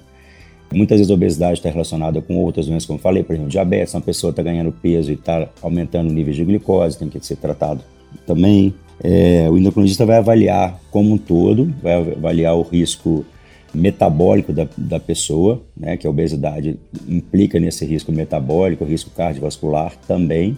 Muitas 0.74 1.00
vezes 1.00 1.10
a 1.10 1.14
obesidade 1.14 1.54
está 1.54 1.70
relacionada 1.70 2.22
com 2.22 2.38
outras 2.38 2.68
doenças, 2.68 2.86
como 2.86 3.00
eu 3.00 3.02
falei, 3.02 3.24
por 3.24 3.34
exemplo, 3.34 3.50
diabetes, 3.50 3.94
uma 3.94 4.02
pessoa 4.02 4.30
está 4.30 4.44
ganhando 4.44 4.72
peso 4.72 5.12
e 5.12 5.16
está 5.16 5.50
aumentando 5.62 6.10
o 6.10 6.14
nível 6.14 6.34
de 6.34 6.46
glicose, 6.46 6.98
tem 6.98 7.10
que 7.10 7.26
ser 7.26 7.38
tratado 7.38 7.82
também. 8.26 8.74
É, 9.04 9.48
o 9.50 9.58
endocrinologista 9.58 10.06
vai 10.06 10.18
avaliar 10.18 10.80
como 10.92 11.14
um 11.14 11.18
todo, 11.18 11.74
vai 11.82 11.94
avaliar 11.94 12.56
o 12.56 12.62
risco 12.62 13.26
metabólico 13.74 14.52
da, 14.52 14.68
da 14.78 15.00
pessoa, 15.00 15.62
né, 15.76 15.98
que 15.98 16.06
a 16.06 16.10
obesidade 16.10 16.80
implica 17.08 17.60
nesse 17.60 17.86
risco 17.86 18.12
metabólico, 18.12 18.84
risco 18.84 19.10
cardiovascular 19.12 19.94
também, 20.08 20.58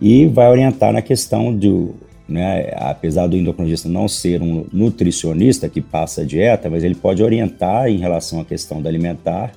e 0.00 0.26
vai 0.26 0.50
orientar 0.50 0.92
na 0.92 1.02
questão 1.02 1.54
do 1.54 1.94
né? 2.32 2.72
Apesar 2.76 3.26
do 3.26 3.36
endocrinologista 3.36 3.88
não 3.88 4.08
ser 4.08 4.42
um 4.42 4.64
nutricionista 4.72 5.68
que 5.68 5.80
passa 5.80 6.22
a 6.22 6.24
dieta, 6.24 6.68
mas 6.68 6.82
ele 6.82 6.94
pode 6.94 7.22
orientar 7.22 7.88
em 7.88 7.98
relação 7.98 8.40
à 8.40 8.44
questão 8.44 8.80
da 8.80 8.88
alimentar, 8.88 9.52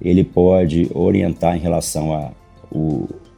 ele 0.00 0.24
pode 0.24 0.88
orientar 0.94 1.56
em 1.56 1.60
relação 1.60 2.12
à 2.14 2.30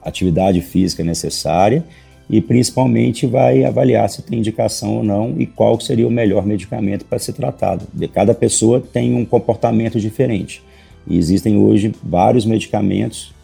atividade 0.02 0.60
física 0.60 1.04
necessária 1.04 1.84
e 2.28 2.40
principalmente 2.40 3.26
vai 3.26 3.64
avaliar 3.64 4.08
se 4.08 4.22
tem 4.22 4.38
indicação 4.38 4.96
ou 4.96 5.04
não 5.04 5.34
e 5.38 5.46
qual 5.46 5.80
seria 5.80 6.06
o 6.06 6.10
melhor 6.10 6.46
medicamento 6.46 7.04
para 7.04 7.18
ser 7.18 7.32
tratado. 7.32 7.86
De 7.92 8.06
cada 8.06 8.32
pessoa 8.34 8.80
tem 8.80 9.14
um 9.14 9.24
comportamento 9.24 9.98
diferente. 9.98 10.62
E 11.06 11.18
existem 11.18 11.56
hoje 11.56 11.92
vários 12.02 12.46
medicamentos 12.46 13.34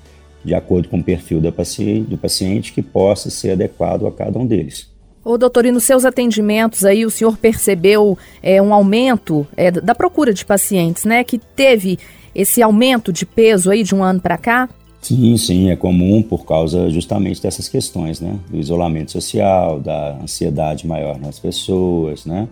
de 0.44 0.54
acordo 0.54 0.88
com 0.88 0.98
o 0.98 1.02
perfil 1.02 1.40
paciente, 1.52 2.08
do 2.08 2.16
paciente 2.16 2.72
que 2.72 2.80
possa 2.80 3.28
ser 3.28 3.50
adequado 3.50 4.06
a 4.06 4.12
cada 4.12 4.38
um 4.38 4.46
deles. 4.46 4.88
Ô, 5.26 5.36
doutor, 5.36 5.66
e 5.66 5.72
nos 5.72 5.82
seus 5.82 6.04
atendimentos 6.04 6.84
aí 6.84 7.04
o 7.04 7.10
senhor 7.10 7.36
percebeu 7.36 8.16
é, 8.40 8.62
um 8.62 8.72
aumento 8.72 9.44
é, 9.56 9.72
da 9.72 9.92
procura 9.92 10.32
de 10.32 10.44
pacientes, 10.44 11.04
né? 11.04 11.24
Que 11.24 11.36
teve 11.36 11.98
esse 12.32 12.62
aumento 12.62 13.12
de 13.12 13.26
peso 13.26 13.72
aí 13.72 13.82
de 13.82 13.92
um 13.92 14.04
ano 14.04 14.20
para 14.20 14.38
cá? 14.38 14.68
Sim, 15.02 15.36
sim, 15.36 15.68
é 15.68 15.74
comum 15.74 16.22
por 16.22 16.46
causa 16.46 16.88
justamente 16.90 17.42
dessas 17.42 17.68
questões, 17.68 18.20
né? 18.20 18.38
Do 18.48 18.56
isolamento 18.56 19.10
social, 19.10 19.80
da 19.80 20.16
ansiedade 20.22 20.86
maior 20.86 21.18
nas 21.18 21.40
pessoas, 21.40 22.24
né? 22.24 22.46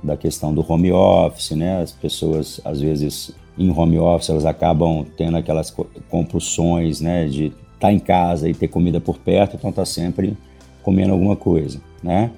Da 0.00 0.16
questão 0.16 0.54
do 0.54 0.64
home 0.72 0.92
office, 0.92 1.50
né? 1.56 1.82
As 1.82 1.90
pessoas, 1.90 2.60
às 2.64 2.80
vezes, 2.80 3.32
em 3.58 3.68
home 3.76 3.98
office, 3.98 4.30
elas 4.30 4.46
acabam 4.46 5.04
tendo 5.16 5.38
aquelas 5.38 5.74
compulsões, 6.08 7.00
né? 7.00 7.26
De 7.26 7.46
estar 7.46 7.56
tá 7.80 7.92
em 7.92 7.98
casa 7.98 8.48
e 8.48 8.54
ter 8.54 8.68
comida 8.68 9.00
por 9.00 9.18
perto, 9.18 9.56
então 9.56 9.72
tá 9.72 9.84
sempre 9.84 10.36
comendo 10.82 11.12
alguma 11.12 11.36
coisa, 11.36 11.80
né? 12.02 12.30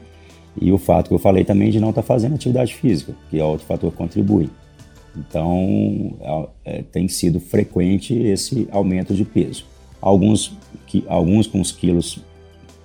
E 0.60 0.70
o 0.70 0.78
fato 0.78 1.08
que 1.08 1.14
eu 1.14 1.18
falei 1.18 1.44
também 1.44 1.70
de 1.70 1.80
não 1.80 1.90
estar 1.90 2.02
tá 2.02 2.06
fazendo 2.06 2.34
atividade 2.34 2.74
física, 2.74 3.14
que 3.30 3.38
é 3.38 3.44
outro 3.44 3.66
fator 3.66 3.90
que 3.90 3.96
contribui. 3.96 4.48
Então, 5.16 6.14
é, 6.64 6.78
é, 6.78 6.82
tem 6.82 7.08
sido 7.08 7.40
frequente 7.40 8.14
esse 8.14 8.68
aumento 8.70 9.14
de 9.14 9.24
peso. 9.24 9.64
Alguns, 10.00 10.56
que, 10.86 11.04
alguns 11.08 11.46
com 11.46 11.60
os 11.60 11.72
quilos, 11.72 12.18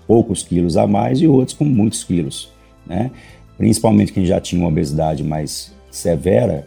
poucos 0.07 0.43
quilos 0.43 0.77
a 0.77 0.87
mais 0.87 1.21
e 1.21 1.27
outros 1.27 1.55
com 1.55 1.65
muitos 1.65 2.03
quilos, 2.03 2.51
né? 2.85 3.11
Principalmente 3.57 4.13
quem 4.13 4.25
já 4.25 4.39
tinha 4.39 4.61
uma 4.61 4.69
obesidade 4.69 5.23
mais 5.23 5.73
severa 5.91 6.65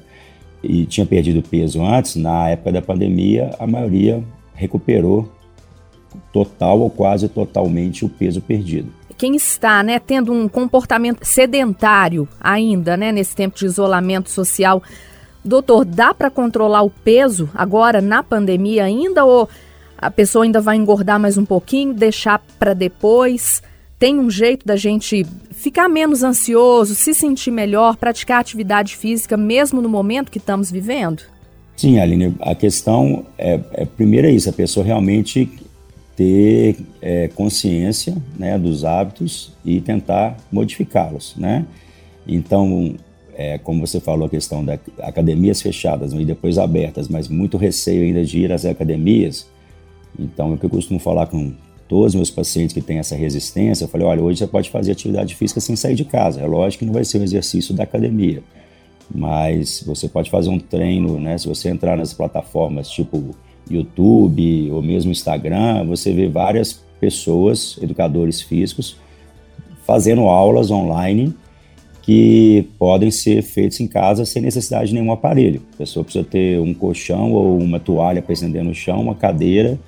e 0.62 0.84
tinha 0.84 1.06
perdido 1.06 1.42
peso 1.42 1.82
antes, 1.82 2.16
na 2.16 2.50
época 2.50 2.72
da 2.72 2.82
pandemia, 2.82 3.54
a 3.58 3.66
maioria 3.66 4.22
recuperou 4.54 5.32
total 6.32 6.80
ou 6.80 6.90
quase 6.90 7.28
totalmente 7.28 8.04
o 8.04 8.08
peso 8.08 8.40
perdido. 8.40 8.92
Quem 9.16 9.36
está, 9.36 9.82
né, 9.82 9.98
tendo 9.98 10.32
um 10.32 10.48
comportamento 10.48 11.24
sedentário 11.24 12.28
ainda, 12.40 12.96
né, 12.96 13.12
nesse 13.12 13.36
tempo 13.36 13.56
de 13.56 13.66
isolamento 13.66 14.30
social, 14.30 14.82
doutor, 15.44 15.84
dá 15.84 16.12
para 16.12 16.30
controlar 16.30 16.82
o 16.82 16.90
peso 16.90 17.48
agora 17.54 18.00
na 18.00 18.22
pandemia 18.22 18.84
ainda 18.84 19.24
ou 19.24 19.48
a 19.96 20.10
pessoa 20.10 20.44
ainda 20.44 20.60
vai 20.60 20.76
engordar 20.76 21.20
mais 21.20 21.38
um 21.38 21.44
pouquinho, 21.44 21.94
deixar 21.94 22.42
para 22.58 22.74
depois? 22.74 23.62
Tem 24.00 24.18
um 24.18 24.28
jeito 24.28 24.66
da 24.66 24.74
gente 24.74 25.24
ficar 25.52 25.88
menos 25.88 26.24
ansioso, 26.24 26.92
se 26.92 27.14
sentir 27.14 27.52
melhor, 27.52 27.96
praticar 27.96 28.40
atividade 28.40 28.96
física 28.96 29.36
mesmo 29.36 29.80
no 29.80 29.88
momento 29.88 30.32
que 30.32 30.38
estamos 30.38 30.72
vivendo? 30.72 31.22
Sim, 31.76 32.00
Aline, 32.00 32.34
a 32.40 32.54
questão 32.54 33.24
é, 33.38 33.60
é 33.72 33.84
primeiro 33.84 34.26
é 34.26 34.30
isso, 34.32 34.50
a 34.50 34.52
pessoa 34.52 34.84
realmente 34.84 35.48
ter 36.16 36.76
é, 37.00 37.28
consciência 37.28 38.16
né, 38.38 38.58
dos 38.58 38.84
hábitos 38.84 39.52
e 39.64 39.80
tentar 39.80 40.36
modificá-los, 40.50 41.34
né? 41.36 41.66
Então, 42.26 42.94
é, 43.34 43.58
como 43.58 43.84
você 43.84 43.98
falou, 43.98 44.26
a 44.26 44.30
questão 44.30 44.64
das 44.64 44.78
academias 45.00 45.60
fechadas 45.60 46.12
e 46.12 46.24
depois 46.24 46.58
abertas, 46.58 47.08
mas 47.08 47.28
muito 47.28 47.56
receio 47.56 48.02
ainda 48.02 48.24
de 48.24 48.38
ir 48.38 48.52
às 48.52 48.64
academias. 48.64 49.46
Então, 50.18 50.52
o 50.52 50.58
que 50.58 50.66
eu 50.66 50.70
costumo 50.70 51.00
falar 51.00 51.26
com 51.26 51.52
todos 51.88 52.08
os 52.08 52.14
meus 52.14 52.30
pacientes 52.30 52.72
que 52.72 52.80
têm 52.80 52.98
essa 52.98 53.16
resistência, 53.16 53.84
eu 53.84 53.88
falei, 53.88 54.06
olha, 54.06 54.22
hoje 54.22 54.38
você 54.38 54.46
pode 54.46 54.70
fazer 54.70 54.92
atividade 54.92 55.34
física 55.34 55.60
sem 55.60 55.76
sair 55.76 55.94
de 55.94 56.04
casa. 56.04 56.40
É 56.40 56.46
lógico 56.46 56.80
que 56.80 56.86
não 56.86 56.92
vai 56.92 57.04
ser 57.04 57.18
um 57.18 57.22
exercício 57.22 57.74
da 57.74 57.84
academia, 57.84 58.42
mas 59.14 59.82
você 59.86 60.08
pode 60.08 60.30
fazer 60.30 60.50
um 60.50 60.58
treino, 60.58 61.18
né? 61.18 61.36
Se 61.38 61.48
você 61.48 61.68
entrar 61.68 61.96
nas 61.96 62.12
plataformas 62.12 62.88
tipo 62.88 63.34
YouTube 63.70 64.70
ou 64.70 64.82
mesmo 64.82 65.10
Instagram, 65.10 65.84
você 65.86 66.12
vê 66.12 66.28
várias 66.28 66.82
pessoas, 67.00 67.78
educadores 67.82 68.40
físicos, 68.40 68.96
fazendo 69.84 70.22
aulas 70.22 70.70
online 70.70 71.34
que 72.02 72.68
podem 72.78 73.10
ser 73.10 73.42
feitos 73.42 73.78
em 73.80 73.86
casa 73.86 74.24
sem 74.24 74.42
necessidade 74.42 74.88
de 74.88 74.94
nenhum 74.94 75.12
aparelho. 75.12 75.62
A 75.74 75.78
pessoa 75.78 76.04
precisa 76.04 76.24
ter 76.24 76.58
um 76.60 76.74
colchão 76.74 77.32
ou 77.32 77.58
uma 77.58 77.78
toalha 77.78 78.20
para 78.20 78.32
estender 78.32 78.64
no 78.64 78.74
chão, 78.74 79.00
uma 79.00 79.14
cadeira 79.14 79.78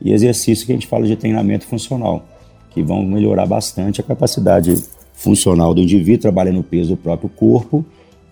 e 0.00 0.12
exercício 0.12 0.64
que 0.64 0.72
a 0.72 0.74
gente 0.74 0.86
fala 0.86 1.06
de 1.06 1.16
treinamento 1.16 1.66
funcional, 1.66 2.24
que 2.70 2.82
vão 2.82 3.02
melhorar 3.02 3.46
bastante 3.46 4.00
a 4.00 4.04
capacidade 4.04 4.74
funcional 5.12 5.74
do 5.74 5.80
indivíduo, 5.80 6.20
trabalha 6.20 6.52
no 6.52 6.62
peso 6.62 6.90
do 6.90 6.96
próprio 6.96 7.28
corpo 7.28 7.84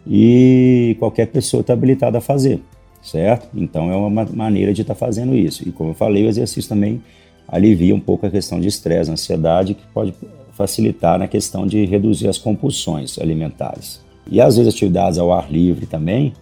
e 0.07 0.97
qualquer 0.99 1.27
pessoa 1.27 1.63
está 1.63 1.73
habilitada 1.73 2.19
a 2.19 2.21
fazer, 2.21 2.61
certo? 3.05 3.49
Então 3.55 3.91
é 3.93 3.97
uma 3.97 4.25
maneira 4.25 4.73
de 4.73 4.81
estar 4.81 4.95
tá 4.95 4.99
fazendo 4.99 5.37
isso. 5.37 5.69
E 5.69 5.71
como 5.71 5.91
eu 5.91 5.95
falei, 5.95 6.25
o 6.25 6.29
exercício 6.29 6.69
também 6.69 7.03
alivia 7.47 7.95
um 7.95 8.01
pouco 8.01 8.27
a 8.27 8.31
questão 8.31 8.59
de 8.59 8.67
estresse, 8.67 9.11
ansiedade, 9.11 9.75
que 9.75 9.87
pode 9.93 10.15
facilitar 10.53 11.19
na 11.19 11.29
questão 11.29 11.67
de 11.67 11.85
reduzir 11.85 12.29
as 12.29 12.39
compulsões 12.39 13.19
alimentares. 13.19 14.01
E 14.31 14.41
às 14.41 14.57
vezes 14.57 14.73
atividades 14.73 15.19
ao 15.19 15.33
ar 15.33 15.53
livre 15.53 15.85
também, 15.85 16.33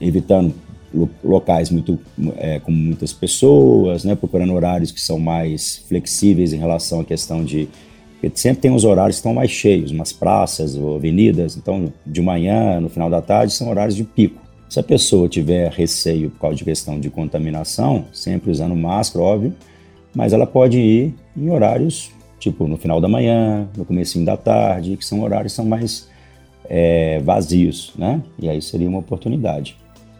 evitando 0.00 0.54
locais 1.22 1.70
muito 1.70 1.98
é, 2.38 2.58
com 2.58 2.70
muitas 2.70 3.12
pessoas, 3.12 4.04
né, 4.04 4.14
procurando 4.14 4.54
horários 4.54 4.90
que 4.90 5.00
são 5.00 5.18
mais 5.18 5.84
flexíveis 5.88 6.54
em 6.54 6.56
relação 6.56 7.00
à 7.00 7.04
questão 7.04 7.44
de 7.44 7.68
porque 8.18 8.38
sempre 8.38 8.62
tem 8.62 8.74
os 8.74 8.82
horários 8.82 9.16
que 9.16 9.20
estão 9.20 9.34
mais 9.34 9.50
cheios, 9.50 9.90
umas 9.90 10.12
praças 10.12 10.74
ou 10.74 10.96
avenidas, 10.96 11.56
então 11.56 11.92
de 12.04 12.22
manhã, 12.22 12.80
no 12.80 12.88
final 12.88 13.10
da 13.10 13.20
tarde, 13.20 13.52
são 13.52 13.68
horários 13.68 13.94
de 13.94 14.04
pico. 14.04 14.40
Se 14.68 14.80
a 14.80 14.82
pessoa 14.82 15.28
tiver 15.28 15.70
receio 15.70 16.30
por 16.30 16.40
causa 16.40 16.56
de 16.56 16.64
questão 16.64 16.98
de 16.98 17.08
contaminação, 17.08 18.06
sempre 18.12 18.50
usando 18.50 18.74
máscara, 18.74 19.24
óbvio, 19.24 19.54
mas 20.14 20.32
ela 20.32 20.46
pode 20.46 20.78
ir 20.78 21.14
em 21.36 21.50
horários 21.50 22.10
tipo 22.38 22.66
no 22.66 22.76
final 22.76 23.00
da 23.00 23.08
manhã, 23.08 23.68
no 23.76 23.84
começo 23.84 24.22
da 24.24 24.36
tarde, 24.36 24.96
que 24.96 25.04
são 25.04 25.22
horários 25.22 25.52
são 25.52 25.64
mais 25.64 26.08
é, 26.68 27.20
vazios, 27.20 27.92
né? 27.96 28.22
E 28.38 28.48
aí 28.48 28.60
seria 28.60 28.88
uma 28.88 28.98
oportunidade. 28.98 29.76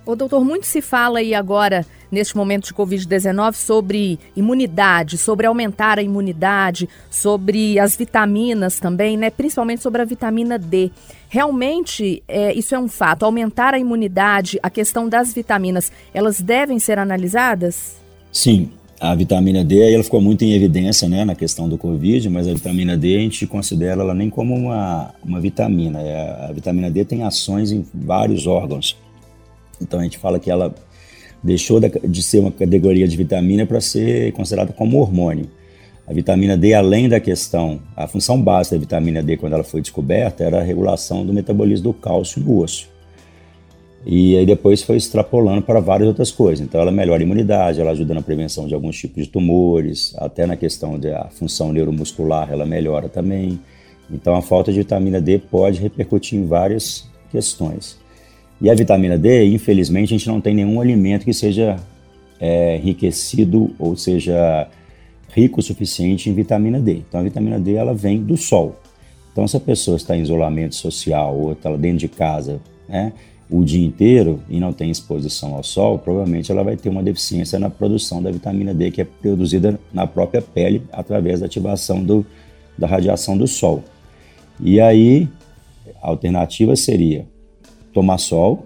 O 0.06 0.14
doutor, 0.14 0.44
muito 0.44 0.66
se 0.66 0.80
fala 0.80 1.18
aí 1.18 1.34
agora, 1.34 1.84
neste 2.12 2.36
momento 2.36 2.66
de 2.66 2.74
Covid-19, 2.74 3.54
sobre 3.54 4.20
imunidade, 4.36 5.18
sobre 5.18 5.48
aumentar 5.48 5.98
a 5.98 6.02
imunidade, 6.02 6.88
sobre 7.10 7.76
as 7.76 7.96
vitaminas 7.96 8.78
também, 8.78 9.16
né? 9.16 9.30
Principalmente 9.30 9.82
sobre 9.82 10.00
a 10.00 10.04
vitamina 10.04 10.60
D. 10.60 10.92
Realmente, 11.28 12.22
é, 12.28 12.54
isso 12.54 12.72
é 12.72 12.78
um 12.78 12.86
fato. 12.86 13.24
Aumentar 13.24 13.74
a 13.74 13.80
imunidade, 13.80 14.60
a 14.62 14.70
questão 14.70 15.08
das 15.08 15.34
vitaminas, 15.34 15.90
elas 16.14 16.40
devem 16.40 16.78
ser 16.78 17.00
analisadas? 17.00 17.96
Sim, 18.30 18.70
a 19.00 19.12
vitamina 19.12 19.64
D 19.64 19.92
ela 19.92 20.04
ficou 20.04 20.20
muito 20.20 20.44
em 20.44 20.52
evidência 20.52 21.08
né, 21.08 21.24
na 21.24 21.34
questão 21.34 21.68
do 21.68 21.76
Covid, 21.76 22.30
mas 22.30 22.46
a 22.46 22.54
vitamina 22.54 22.96
D 22.96 23.16
a 23.16 23.20
gente 23.20 23.44
considera 23.44 24.02
ela 24.02 24.14
nem 24.14 24.30
como 24.30 24.54
uma, 24.54 25.12
uma 25.24 25.40
vitamina. 25.40 26.00
É, 26.00 26.46
a 26.48 26.52
vitamina 26.52 26.88
D 26.88 27.04
tem 27.04 27.24
ações 27.24 27.72
em 27.72 27.84
vários 27.92 28.46
órgãos. 28.46 28.96
Então 29.80 30.00
a 30.00 30.02
gente 30.02 30.18
fala 30.18 30.38
que 30.38 30.50
ela 30.50 30.74
deixou 31.42 31.80
de 31.80 32.22
ser 32.22 32.40
uma 32.40 32.50
categoria 32.50 33.06
de 33.06 33.16
vitamina 33.16 33.66
para 33.66 33.80
ser 33.80 34.32
considerada 34.32 34.72
como 34.72 34.98
hormônio. 34.98 35.48
A 36.06 36.12
vitamina 36.12 36.56
D, 36.56 36.72
além 36.72 37.08
da 37.08 37.18
questão, 37.18 37.80
a 37.96 38.06
função 38.06 38.40
básica 38.40 38.76
da 38.76 38.80
vitamina 38.80 39.22
D 39.22 39.36
quando 39.36 39.54
ela 39.54 39.64
foi 39.64 39.80
descoberta 39.80 40.44
era 40.44 40.60
a 40.60 40.62
regulação 40.62 41.26
do 41.26 41.32
metabolismo 41.32 41.84
do 41.84 41.92
cálcio 41.92 42.40
no 42.40 42.60
osso. 42.60 42.88
E 44.08 44.36
aí 44.36 44.46
depois 44.46 44.82
foi 44.82 44.96
extrapolando 44.96 45.62
para 45.62 45.80
várias 45.80 46.06
outras 46.06 46.30
coisas. 46.30 46.64
Então 46.64 46.80
ela 46.80 46.92
melhora 46.92 47.20
a 47.22 47.26
imunidade, 47.26 47.80
ela 47.80 47.90
ajuda 47.90 48.14
na 48.14 48.22
prevenção 48.22 48.68
de 48.68 48.74
alguns 48.74 48.96
tipos 48.96 49.24
de 49.24 49.28
tumores, 49.28 50.14
até 50.18 50.46
na 50.46 50.56
questão 50.56 50.96
da 50.96 51.28
função 51.30 51.72
neuromuscular 51.72 52.52
ela 52.52 52.64
melhora 52.64 53.08
também. 53.08 53.58
Então 54.08 54.36
a 54.36 54.42
falta 54.42 54.72
de 54.72 54.78
vitamina 54.78 55.20
D 55.20 55.38
pode 55.38 55.80
repercutir 55.80 56.38
em 56.38 56.46
várias 56.46 57.10
questões. 57.32 57.98
E 58.60 58.70
a 58.70 58.74
vitamina 58.74 59.18
D, 59.18 59.44
infelizmente, 59.46 60.14
a 60.14 60.18
gente 60.18 60.28
não 60.28 60.40
tem 60.40 60.54
nenhum 60.54 60.80
alimento 60.80 61.24
que 61.24 61.32
seja 61.32 61.76
é, 62.40 62.76
enriquecido 62.76 63.74
ou 63.78 63.96
seja 63.96 64.68
rico 65.32 65.60
o 65.60 65.62
suficiente 65.62 66.30
em 66.30 66.34
vitamina 66.34 66.80
D. 66.80 67.02
Então 67.08 67.20
a 67.20 67.22
vitamina 67.22 67.58
D 67.58 67.74
ela 67.74 67.94
vem 67.94 68.22
do 68.22 68.36
sol. 68.36 68.76
Então 69.32 69.46
se 69.46 69.56
a 69.56 69.60
pessoa 69.60 69.96
está 69.96 70.16
em 70.16 70.22
isolamento 70.22 70.74
social 70.74 71.36
ou 71.36 71.52
está 71.52 71.74
dentro 71.76 71.98
de 71.98 72.08
casa, 72.08 72.60
né, 72.88 73.12
o 73.50 73.62
dia 73.62 73.84
inteiro 73.84 74.40
e 74.48 74.58
não 74.58 74.72
tem 74.72 74.90
exposição 74.90 75.54
ao 75.54 75.62
sol, 75.62 75.98
provavelmente 75.98 76.50
ela 76.50 76.64
vai 76.64 76.76
ter 76.76 76.88
uma 76.88 77.02
deficiência 77.02 77.58
na 77.58 77.68
produção 77.68 78.22
da 78.22 78.30
vitamina 78.30 78.72
D 78.72 78.90
que 78.90 79.02
é 79.02 79.04
produzida 79.04 79.78
na 79.92 80.06
própria 80.06 80.40
pele 80.40 80.82
através 80.90 81.40
da 81.40 81.46
ativação 81.46 82.02
do, 82.02 82.24
da 82.76 82.86
radiação 82.86 83.36
do 83.36 83.46
sol. 83.46 83.84
E 84.58 84.80
aí, 84.80 85.28
a 86.02 86.08
alternativa 86.08 86.74
seria 86.74 87.26
tomar 87.96 88.18
sol 88.18 88.62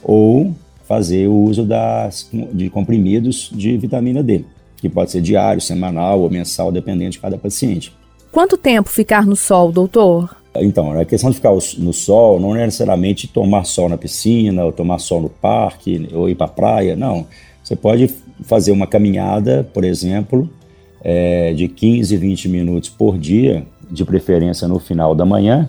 ou 0.00 0.54
fazer 0.86 1.26
o 1.26 1.34
uso 1.34 1.64
das, 1.64 2.30
de 2.52 2.70
comprimidos 2.70 3.50
de 3.52 3.76
vitamina 3.76 4.22
D, 4.22 4.44
que 4.76 4.88
pode 4.88 5.10
ser 5.10 5.20
diário, 5.20 5.60
semanal 5.60 6.20
ou 6.20 6.30
mensal, 6.30 6.70
dependendo 6.70 7.10
de 7.10 7.18
cada 7.18 7.36
paciente. 7.36 7.92
Quanto 8.30 8.56
tempo 8.56 8.88
ficar 8.88 9.26
no 9.26 9.34
sol, 9.34 9.72
doutor? 9.72 10.36
Então, 10.54 10.92
a 10.92 11.04
questão 11.04 11.30
de 11.30 11.36
ficar 11.36 11.52
no 11.52 11.92
sol 11.92 12.38
não 12.38 12.54
é 12.54 12.64
necessariamente 12.64 13.26
tomar 13.26 13.64
sol 13.64 13.88
na 13.88 13.98
piscina, 13.98 14.64
ou 14.64 14.72
tomar 14.72 14.98
sol 14.98 15.20
no 15.20 15.28
parque, 15.28 16.08
ou 16.12 16.28
ir 16.28 16.36
para 16.36 16.46
a 16.46 16.50
praia, 16.50 16.96
não. 16.96 17.26
Você 17.62 17.74
pode 17.74 18.08
fazer 18.42 18.70
uma 18.70 18.86
caminhada, 18.86 19.68
por 19.74 19.84
exemplo, 19.84 20.48
é, 21.02 21.52
de 21.54 21.66
15, 21.66 22.16
20 22.16 22.48
minutos 22.48 22.88
por 22.88 23.18
dia, 23.18 23.66
de 23.90 24.04
preferência 24.04 24.68
no 24.68 24.78
final 24.78 25.14
da 25.14 25.24
manhã, 25.24 25.68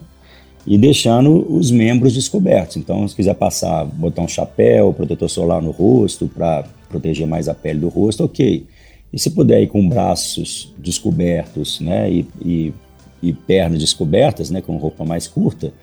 e 0.65 0.77
deixando 0.77 1.45
os 1.53 1.71
membros 1.71 2.13
descobertos. 2.13 2.77
Então, 2.77 3.07
se 3.07 3.15
quiser 3.15 3.35
passar, 3.35 3.85
botar 3.85 4.21
um 4.21 4.27
chapéu, 4.27 4.93
protetor 4.93 5.29
solar 5.29 5.61
no 5.61 5.71
rosto, 5.71 6.27
para 6.27 6.65
proteger 6.89 7.27
mais 7.27 7.49
a 7.49 7.53
pele 7.53 7.79
do 7.79 7.89
rosto, 7.89 8.23
ok. 8.23 8.65
E 9.11 9.19
se 9.19 9.31
puder 9.31 9.61
ir 9.61 9.67
com 9.67 9.87
braços 9.87 10.73
descobertos 10.77 11.79
né, 11.81 12.11
e, 12.11 12.25
e 12.43 12.73
e 13.21 13.31
pernas 13.31 13.79
descobertas, 13.79 14.49
né, 14.49 14.61
com 14.61 14.77
roupa 14.77 15.05
mais 15.05 15.27
curta, 15.27 15.73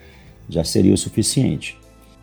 já 0.48 0.64
seria 0.64 0.92
o 0.92 0.98
suficiente. 0.98 1.76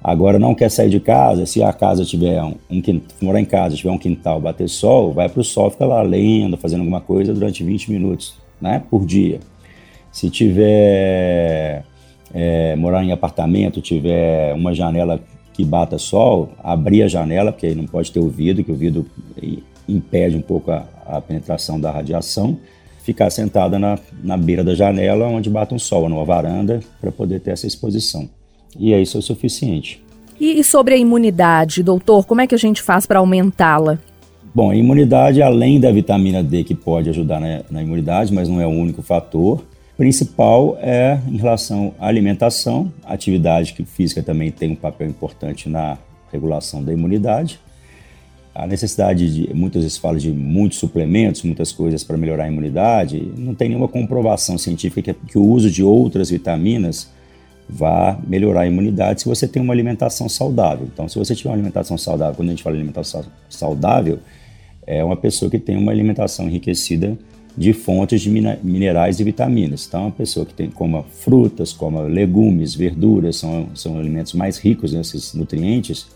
Agora, 0.04 0.38
não 0.38 0.54
quer 0.54 0.70
sair 0.70 0.89
de 0.89 1.00
casa, 1.00 1.46
se 1.46 1.63
a 1.63 1.74
casa 1.74 2.06
tiver 2.06 2.41
um, 2.44 2.56
um 2.70 3.02
morar 3.22 3.39
em 3.39 3.46
casa, 3.46 3.76
tiver 3.76 3.89
um 3.89 3.98
quintal, 3.98 4.39
bater 4.39 4.68
sol, 4.68 5.13
vai 5.13 5.30
para 5.30 5.41
o 5.41 5.44
sol, 5.44 5.72
fica 5.72 5.86
lá 5.86 6.02
lendo, 6.02 6.58
fazendo 6.58 6.82
alguma 6.82 7.02
coisa 7.02 7.34
durante 7.34 7.63
20 7.63 7.91
minutos, 7.91 8.36
né, 8.62 8.84
por 8.89 9.06
dia. 9.06 9.39
Se 10.12 10.30
tiver 10.30 11.84
é, 12.34 12.76
morar 12.76 13.04
em 13.04 13.12
apartamento, 13.12 13.82
tiver 13.82 14.54
uma 14.54 14.74
janela 14.74 15.20
que 15.54 15.64
bata 15.64 15.98
sol, 15.98 16.50
abrir 16.64 17.04
a 17.04 17.08
janela, 17.08 17.52
porque 17.52 17.68
aí 17.68 17.76
não 17.76 17.86
pode 17.86 18.12
ter 18.12 18.20
o 18.20 18.28
vidro, 18.28 18.64
que 18.64 18.72
o 18.72 18.76
vidro 18.76 19.06
impede 19.88 20.36
um 20.36 20.42
pouco 20.42 20.72
a, 20.72 20.86
a 21.06 21.22
penetração 21.22 21.80
da 21.80 21.92
radiação 21.92 22.58
ficar 23.06 23.30
sentada 23.30 23.78
na, 23.78 24.00
na 24.24 24.36
beira 24.36 24.64
da 24.64 24.74
janela 24.74 25.28
onde 25.28 25.48
bate 25.48 25.76
um 25.76 25.80
sol, 25.80 26.10
numa 26.10 26.26
varanda, 26.26 26.80
para 27.00 27.12
poder 27.12 27.40
ter 27.40 27.52
essa 27.52 27.68
exposição. 27.68 28.28
E 28.78 28.94
é 28.94 29.00
isso 29.00 29.18
é 29.18 29.20
o 29.20 29.22
suficiente. 29.22 30.04
E, 30.40 30.60
e 30.60 30.64
sobre 30.64 30.96
a 30.96 30.98
imunidade, 30.98 31.84
doutor, 31.84 32.26
como 32.26 32.42
é 32.42 32.48
que 32.48 32.56
a 32.56 32.58
gente 32.58 32.82
faz 32.82 33.06
para 33.06 33.20
aumentá-la? 33.20 34.00
Bom, 34.54 34.72
a 34.72 34.76
imunidade, 34.76 35.42
além 35.42 35.80
da 35.80 35.92
vitamina 35.92 36.42
D 36.42 36.64
que 36.64 36.74
pode 36.74 37.10
ajudar 37.10 37.40
na, 37.40 37.62
na 37.70 37.84
imunidade, 37.84 38.34
mas 38.34 38.50
não 38.50 38.60
é 38.60 38.66
o 38.66 38.72
único 38.72 39.04
fator, 39.04 39.64
principal 39.97 40.77
é 40.81 41.19
em 41.27 41.38
relação 41.38 41.93
à 41.99 42.08
alimentação, 42.08 42.91
atividade 43.03 43.75
física 43.86 44.21
também 44.21 44.51
tem 44.51 44.71
um 44.71 44.75
papel 44.75 45.08
importante 45.08 45.69
na 45.69 45.97
regulação 46.31 46.84
da 46.84 46.91
imunidade 46.91 47.60
a 48.55 48.65
necessidade 48.65 49.47
de, 49.47 49.53
muitas 49.53 49.84
vezes 49.84 49.97
fala 49.97 50.17
de 50.17 50.31
muitos 50.31 50.79
suplementos, 50.79 51.43
muitas 51.43 51.73
coisas 51.73 52.05
para 52.05 52.15
melhorar 52.15 52.45
a 52.45 52.47
imunidade, 52.47 53.29
não 53.38 53.53
tem 53.53 53.67
nenhuma 53.67 53.89
comprovação 53.89 54.58
científica 54.58 55.13
que, 55.13 55.27
que 55.27 55.38
o 55.38 55.43
uso 55.43 55.69
de 55.69 55.84
outras 55.84 56.29
vitaminas 56.29 57.12
vá 57.67 58.17
melhorar 58.25 58.62
a 58.62 58.67
imunidade 58.67 59.21
se 59.21 59.27
você 59.27 59.45
tem 59.45 59.62
uma 59.62 59.73
alimentação 59.73 60.29
saudável. 60.29 60.88
Então, 60.91 61.10
se 61.10 61.19
você 61.19 61.36
tiver 61.36 61.49
uma 61.49 61.55
alimentação 61.55 61.97
saudável, 61.97 62.36
quando 62.36 62.47
a 62.47 62.51
gente 62.51 62.63
fala 62.63 62.77
alimentação 62.77 63.25
saudável, 63.49 64.19
é 64.88 65.03
uma 65.03 65.17
pessoa 65.17 65.51
que 65.51 65.60
tem 65.60 65.75
uma 65.75 65.91
alimentação 65.91 66.47
enriquecida 66.47 67.17
de 67.58 67.72
fontes 67.72 68.22
de 68.22 68.30
minerais 68.30 69.20
e 69.20 69.24
vitaminas. 69.24 69.86
Então, 69.88 70.02
uma 70.02 70.12
pessoa 70.12 70.46
que 70.46 70.54
tem, 70.54 70.70
coma 70.70 71.04
frutas, 71.04 71.72
coma 71.72 72.02
legumes, 72.02 72.76
verduras, 72.76 73.38
são, 73.38 73.68
são 73.74 73.98
alimentos 73.98 74.34
mais 74.34 74.58
ricos 74.58 74.94
nesses 74.94 75.34
nutrientes, 75.34 76.08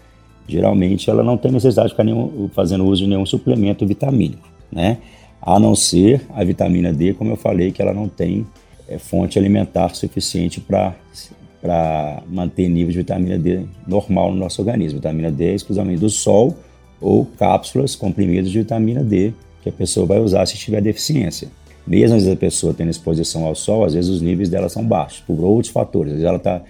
geralmente 0.47 1.09
ela 1.09 1.23
não 1.23 1.37
tem 1.37 1.51
necessidade 1.51 1.89
de 1.89 1.93
ficar 1.93 2.03
nenhum, 2.03 2.49
fazendo 2.53 2.85
uso 2.85 3.03
de 3.03 3.09
nenhum 3.09 3.25
suplemento 3.25 3.85
vitamínico, 3.85 4.47
né? 4.71 4.97
A 5.41 5.57
não 5.57 5.73
ser 5.73 6.21
a 6.35 6.43
vitamina 6.43 6.91
D, 6.91 7.13
como 7.13 7.31
eu 7.31 7.37
falei, 7.37 7.71
que 7.71 7.81
ela 7.81 7.93
não 7.93 8.09
tem 8.09 8.45
é, 8.89 8.97
fonte 8.97 9.39
alimentar 9.39 9.95
suficiente 9.95 10.59
para 10.59 12.23
manter 12.27 12.67
nível 12.67 12.91
de 12.91 12.97
vitamina 12.97 13.37
D 13.37 13.61
normal 13.87 14.31
no 14.31 14.37
nosso 14.37 14.61
organismo. 14.61 14.99
Vitamina 14.99 15.31
D 15.31 15.51
é 15.51 15.55
exclusivamente 15.55 16.01
do 16.01 16.09
sol 16.09 16.57
ou 16.99 17.25
cápsulas, 17.25 17.95
comprimidos 17.95 18.51
de 18.51 18.59
vitamina 18.59 19.01
D, 19.01 19.33
que 19.69 19.75
a 19.75 19.77
pessoa 19.77 20.05
vai 20.05 20.19
usar 20.19 20.45
se 20.45 20.57
tiver 20.57 20.81
deficiência. 20.81 21.47
Mesmo 21.85 22.15
às 22.15 22.23
vezes 22.23 22.35
a 22.35 22.39
pessoa 22.39 22.73
tendo 22.73 22.89
exposição 22.89 23.45
ao 23.45 23.55
sol, 23.55 23.85
às 23.85 23.93
vezes 23.93 24.09
os 24.09 24.21
níveis 24.21 24.49
dela 24.49 24.69
são 24.69 24.83
baixos, 24.83 25.21
por 25.21 25.39
outros 25.39 25.71
fatores. 25.71 26.11
Às 26.11 26.19
vezes 26.19 26.27
ela 26.27 26.37
está 26.37 26.61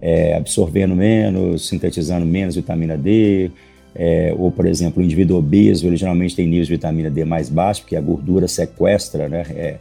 é, 0.00 0.36
absorvendo 0.36 0.94
menos, 0.94 1.68
sintetizando 1.68 2.24
menos 2.24 2.54
vitamina 2.54 2.96
D, 2.96 3.50
é, 3.94 4.32
ou, 4.38 4.52
por 4.52 4.66
exemplo, 4.66 5.02
o 5.02 5.04
indivíduo 5.04 5.38
obeso, 5.38 5.86
ele 5.86 5.96
geralmente 5.96 6.36
tem 6.36 6.46
níveis 6.46 6.68
de 6.68 6.74
vitamina 6.74 7.10
D 7.10 7.24
mais 7.24 7.48
baixos, 7.48 7.80
porque 7.80 7.96
a 7.96 8.00
gordura 8.00 8.46
sequestra, 8.46 9.28
né, 9.28 9.44
é, 9.50 9.78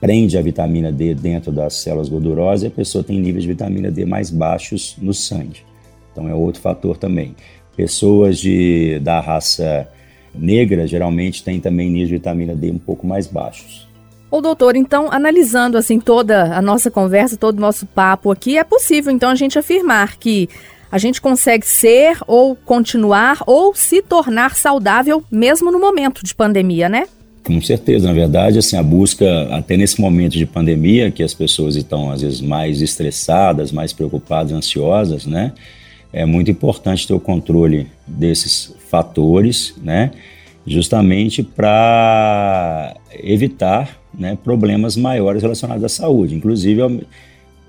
prende 0.00 0.36
a 0.36 0.42
vitamina 0.42 0.92
D 0.92 1.14
dentro 1.14 1.50
das 1.50 1.74
células 1.74 2.08
gordurosas 2.08 2.64
e 2.64 2.66
a 2.66 2.70
pessoa 2.70 3.02
tem 3.02 3.18
níveis 3.18 3.42
de 3.42 3.48
vitamina 3.48 3.90
D 3.90 4.04
mais 4.04 4.30
baixos 4.30 4.96
no 5.00 5.14
sangue. 5.14 5.60
Então 6.12 6.28
é 6.28 6.34
outro 6.34 6.60
fator 6.60 6.96
também. 6.96 7.34
Pessoas 7.74 8.38
de, 8.38 8.98
da 9.00 9.20
raça 9.20 9.88
negra 10.38 10.86
geralmente 10.86 11.42
têm 11.42 11.60
também 11.60 11.88
níveis 11.88 12.08
de 12.08 12.14
vitamina 12.14 12.54
D 12.54 12.70
um 12.70 12.78
pouco 12.78 13.06
mais 13.06 13.26
baixos. 13.26 13.86
Ô 14.30 14.40
doutor, 14.40 14.76
então, 14.76 15.08
analisando 15.10 15.78
assim 15.78 16.00
toda 16.00 16.56
a 16.56 16.60
nossa 16.60 16.90
conversa, 16.90 17.36
todo 17.36 17.58
o 17.58 17.60
nosso 17.60 17.86
papo 17.86 18.30
aqui, 18.30 18.58
é 18.58 18.64
possível 18.64 19.12
então 19.12 19.30
a 19.30 19.34
gente 19.34 19.58
afirmar 19.58 20.16
que 20.18 20.48
a 20.90 20.98
gente 20.98 21.20
consegue 21.20 21.66
ser 21.66 22.18
ou 22.26 22.54
continuar 22.56 23.42
ou 23.46 23.74
se 23.74 24.02
tornar 24.02 24.56
saudável 24.56 25.22
mesmo 25.30 25.70
no 25.70 25.80
momento 25.80 26.24
de 26.24 26.34
pandemia, 26.34 26.88
né? 26.88 27.06
Com 27.44 27.60
certeza, 27.60 28.08
na 28.08 28.12
verdade, 28.12 28.58
assim, 28.58 28.76
a 28.76 28.82
busca, 28.82 29.48
até 29.54 29.76
nesse 29.76 30.00
momento 30.00 30.32
de 30.32 30.44
pandemia, 30.44 31.12
que 31.12 31.22
as 31.22 31.32
pessoas 31.32 31.76
estão 31.76 32.10
às 32.10 32.20
vezes 32.20 32.40
mais 32.40 32.82
estressadas, 32.82 33.70
mais 33.70 33.92
preocupadas, 33.92 34.52
ansiosas, 34.52 35.26
né? 35.26 35.52
É 36.12 36.24
muito 36.24 36.50
importante 36.50 37.06
ter 37.06 37.14
o 37.14 37.20
controle 37.20 37.86
desses 38.06 38.74
fatores, 38.88 39.74
né? 39.82 40.10
Justamente 40.66 41.42
para 41.42 42.96
evitar 43.22 44.00
né, 44.12 44.36
problemas 44.42 44.96
maiores 44.96 45.42
relacionados 45.42 45.84
à 45.84 45.88
saúde, 45.88 46.34
inclusive 46.34 47.06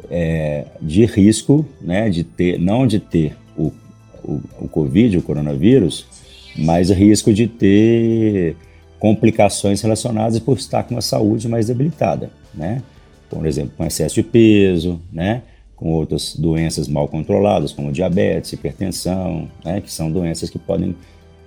é, 0.09 0.65
de 0.81 1.05
risco, 1.05 1.65
né, 1.79 2.09
de 2.09 2.23
ter, 2.23 2.59
não 2.59 2.87
de 2.87 2.99
ter 2.99 3.35
o, 3.55 3.71
o, 4.23 4.41
o 4.61 4.67
Covid, 4.67 5.17
o 5.17 5.21
coronavírus, 5.21 6.07
mas 6.57 6.89
risco 6.89 7.33
de 7.33 7.47
ter 7.47 8.55
complicações 8.99 9.81
relacionadas 9.81 10.39
por 10.39 10.57
estar 10.57 10.83
com 10.83 10.97
a 10.97 11.01
saúde 11.01 11.47
mais 11.47 11.67
debilitada, 11.67 12.31
né? 12.53 12.81
Por 13.29 13.45
exemplo, 13.45 13.73
com 13.77 13.85
excesso 13.85 14.15
de 14.15 14.23
peso, 14.23 14.99
né? 15.11 15.43
Com 15.77 15.93
outras 15.93 16.35
doenças 16.35 16.89
mal 16.89 17.07
controladas, 17.07 17.71
como 17.71 17.91
diabetes, 17.91 18.51
hipertensão, 18.51 19.47
né? 19.63 19.79
Que 19.79 19.91
são 19.91 20.11
doenças 20.11 20.49
que 20.49 20.59
podem 20.59 20.93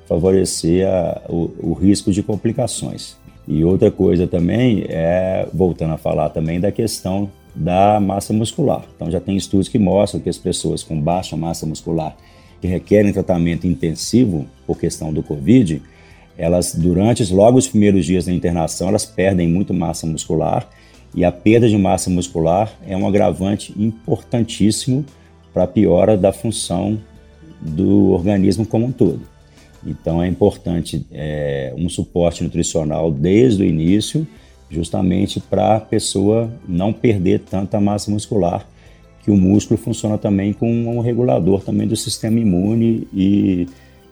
favorecer 0.07 0.89
a, 0.89 1.21
o, 1.29 1.51
o 1.59 1.73
risco 1.75 2.11
de 2.11 2.23
complicações. 2.23 3.17
E 3.47 3.63
outra 3.65 3.91
coisa 3.91 4.27
também 4.27 4.87
é, 4.89 5.47
voltando 5.53 5.93
a 5.93 5.99
falar 5.99 6.31
também 6.31 6.59
da 6.59 6.73
questão 6.73 7.31
da 7.55 8.01
massa 8.01 8.33
muscular. 8.33 8.85
Então 8.97 9.11
já 9.11 9.21
tem 9.21 9.37
estudos 9.37 9.69
que 9.69 9.79
mostram 9.79 10.21
que 10.21 10.29
as 10.29 10.39
pessoas 10.39 10.83
com 10.83 11.01
baixa 11.01 11.37
massa 11.37 11.67
muscular 11.67 12.17
que 12.61 12.67
requerem 12.67 13.13
tratamento 13.13 13.67
intensivo 13.67 14.47
por 14.67 14.79
questão 14.79 15.13
do 15.13 15.23
Covid, 15.23 15.83
elas 16.37 16.75
durante 16.75 17.33
logo 17.33 17.59
os 17.59 17.67
primeiros 17.67 18.05
dias 18.05 18.27
da 18.27 18.33
internação, 18.33 18.89
elas 18.89 19.07
perdem 19.07 19.49
muito 19.49 19.73
massa 19.73 20.07
muscular 20.07 20.69
e 21.15 21.25
a 21.25 21.33
perda 21.33 21.69
de 21.69 21.77
massa 21.77 22.09
muscular 22.09 22.73
é 22.87 22.97
um 22.97 23.07
agravante 23.07 23.75
importantíssimo 23.77 25.05
para 25.53 25.65
a 25.65 25.67
piora 25.67 26.17
da 26.17 26.33
função 26.33 26.99
do 27.61 28.11
organismo 28.13 28.65
como 28.65 28.87
um 28.87 28.93
todo. 28.93 29.21
Então 29.85 30.23
é 30.23 30.29
importante 30.29 31.07
é, 31.11 31.75
um 31.77 31.89
suporte 31.89 32.45
nutricional 32.45 33.11
desde 33.11 33.63
o 33.63 33.67
início, 33.67 34.27
justamente 34.71 35.41
para 35.41 35.77
a 35.77 35.81
pessoa 35.81 36.51
não 36.69 36.93
perder 36.93 37.41
tanta 37.41 37.81
massa 37.81 38.11
muscular, 38.11 38.67
que 39.23 39.31
o 39.31 39.37
músculo 39.37 39.79
funciona 39.79 40.17
também 40.17 40.53
como 40.53 40.97
um 40.97 41.01
regulador 41.01 41.63
também 41.63 41.87
do 41.87 41.97
sistema 41.97 42.39
imune 42.39 43.09
e 43.13 43.67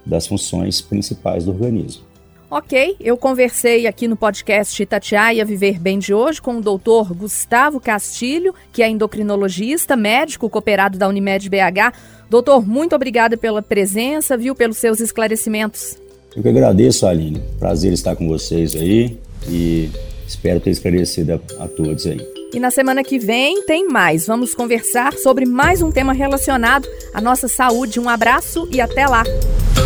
das 0.05 0.27
funções 0.27 0.81
principais 0.81 1.45
do 1.45 1.53
organismo. 1.53 2.03
Ok, 2.51 2.97
eu 2.99 3.15
conversei 3.19 3.87
aqui 3.87 4.09
no 4.09 4.17
podcast 4.17 4.83
Itatiaia 4.83 5.45
Viver 5.45 5.79
Bem 5.79 5.99
de 5.99 6.15
hoje 6.15 6.41
com 6.41 6.57
o 6.57 6.63
doutor 6.63 7.13
Gustavo 7.13 7.79
Castilho, 7.79 8.55
que 8.73 8.83
é 8.83 8.89
endocrinologista, 8.89 9.95
médico 9.95 10.49
cooperado 10.49 10.97
da 10.97 11.07
Unimed 11.07 11.47
BH. 11.47 11.93
Doutor, 12.31 12.67
muito 12.67 12.97
obrigada 12.97 13.37
pela 13.37 13.61
presença, 13.61 14.35
viu, 14.35 14.55
pelos 14.55 14.79
seus 14.79 14.99
esclarecimentos. 14.99 15.99
Eu 16.35 16.43
que 16.43 16.49
agradeço, 16.49 17.07
Aline. 17.07 17.43
Prazer 17.59 17.93
estar 17.93 18.17
com 18.17 18.27
vocês 18.27 18.75
aí 18.75 19.19
e 19.47 19.91
espero 20.27 20.59
ter 20.59 20.71
esclarecido 20.71 21.35
a, 21.35 21.65
a 21.65 21.69
todos 21.69 22.07
aí. 22.07 22.27
E 22.55 22.59
na 22.59 22.71
semana 22.71 23.05
que 23.05 23.19
vem 23.19 23.63
tem 23.67 23.87
mais. 23.87 24.27
Vamos 24.27 24.55
conversar 24.55 25.13
sobre 25.13 25.45
mais 25.45 25.83
um 25.83 25.93
tema 25.93 26.15
relacionado 26.15 26.89
à 27.13 27.21
nossa 27.21 27.47
saúde. 27.47 28.01
Um 28.01 28.09
abraço 28.09 28.67
e 28.73 28.81
até 28.81 29.07
lá. 29.07 29.23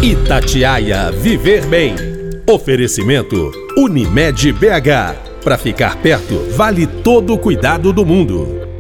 Itatiaia 0.01 1.11
Viver 1.11 1.67
Bem. 1.67 2.22
Oferecimento 2.47 3.53
Unimed 3.77 4.53
BH. 4.53 5.43
Para 5.45 5.57
ficar 5.57 5.97
perto, 6.03 6.41
vale 6.57 6.87
todo 6.87 7.35
o 7.35 7.39
cuidado 7.39 7.93
do 7.93 8.05
mundo. 8.05 8.72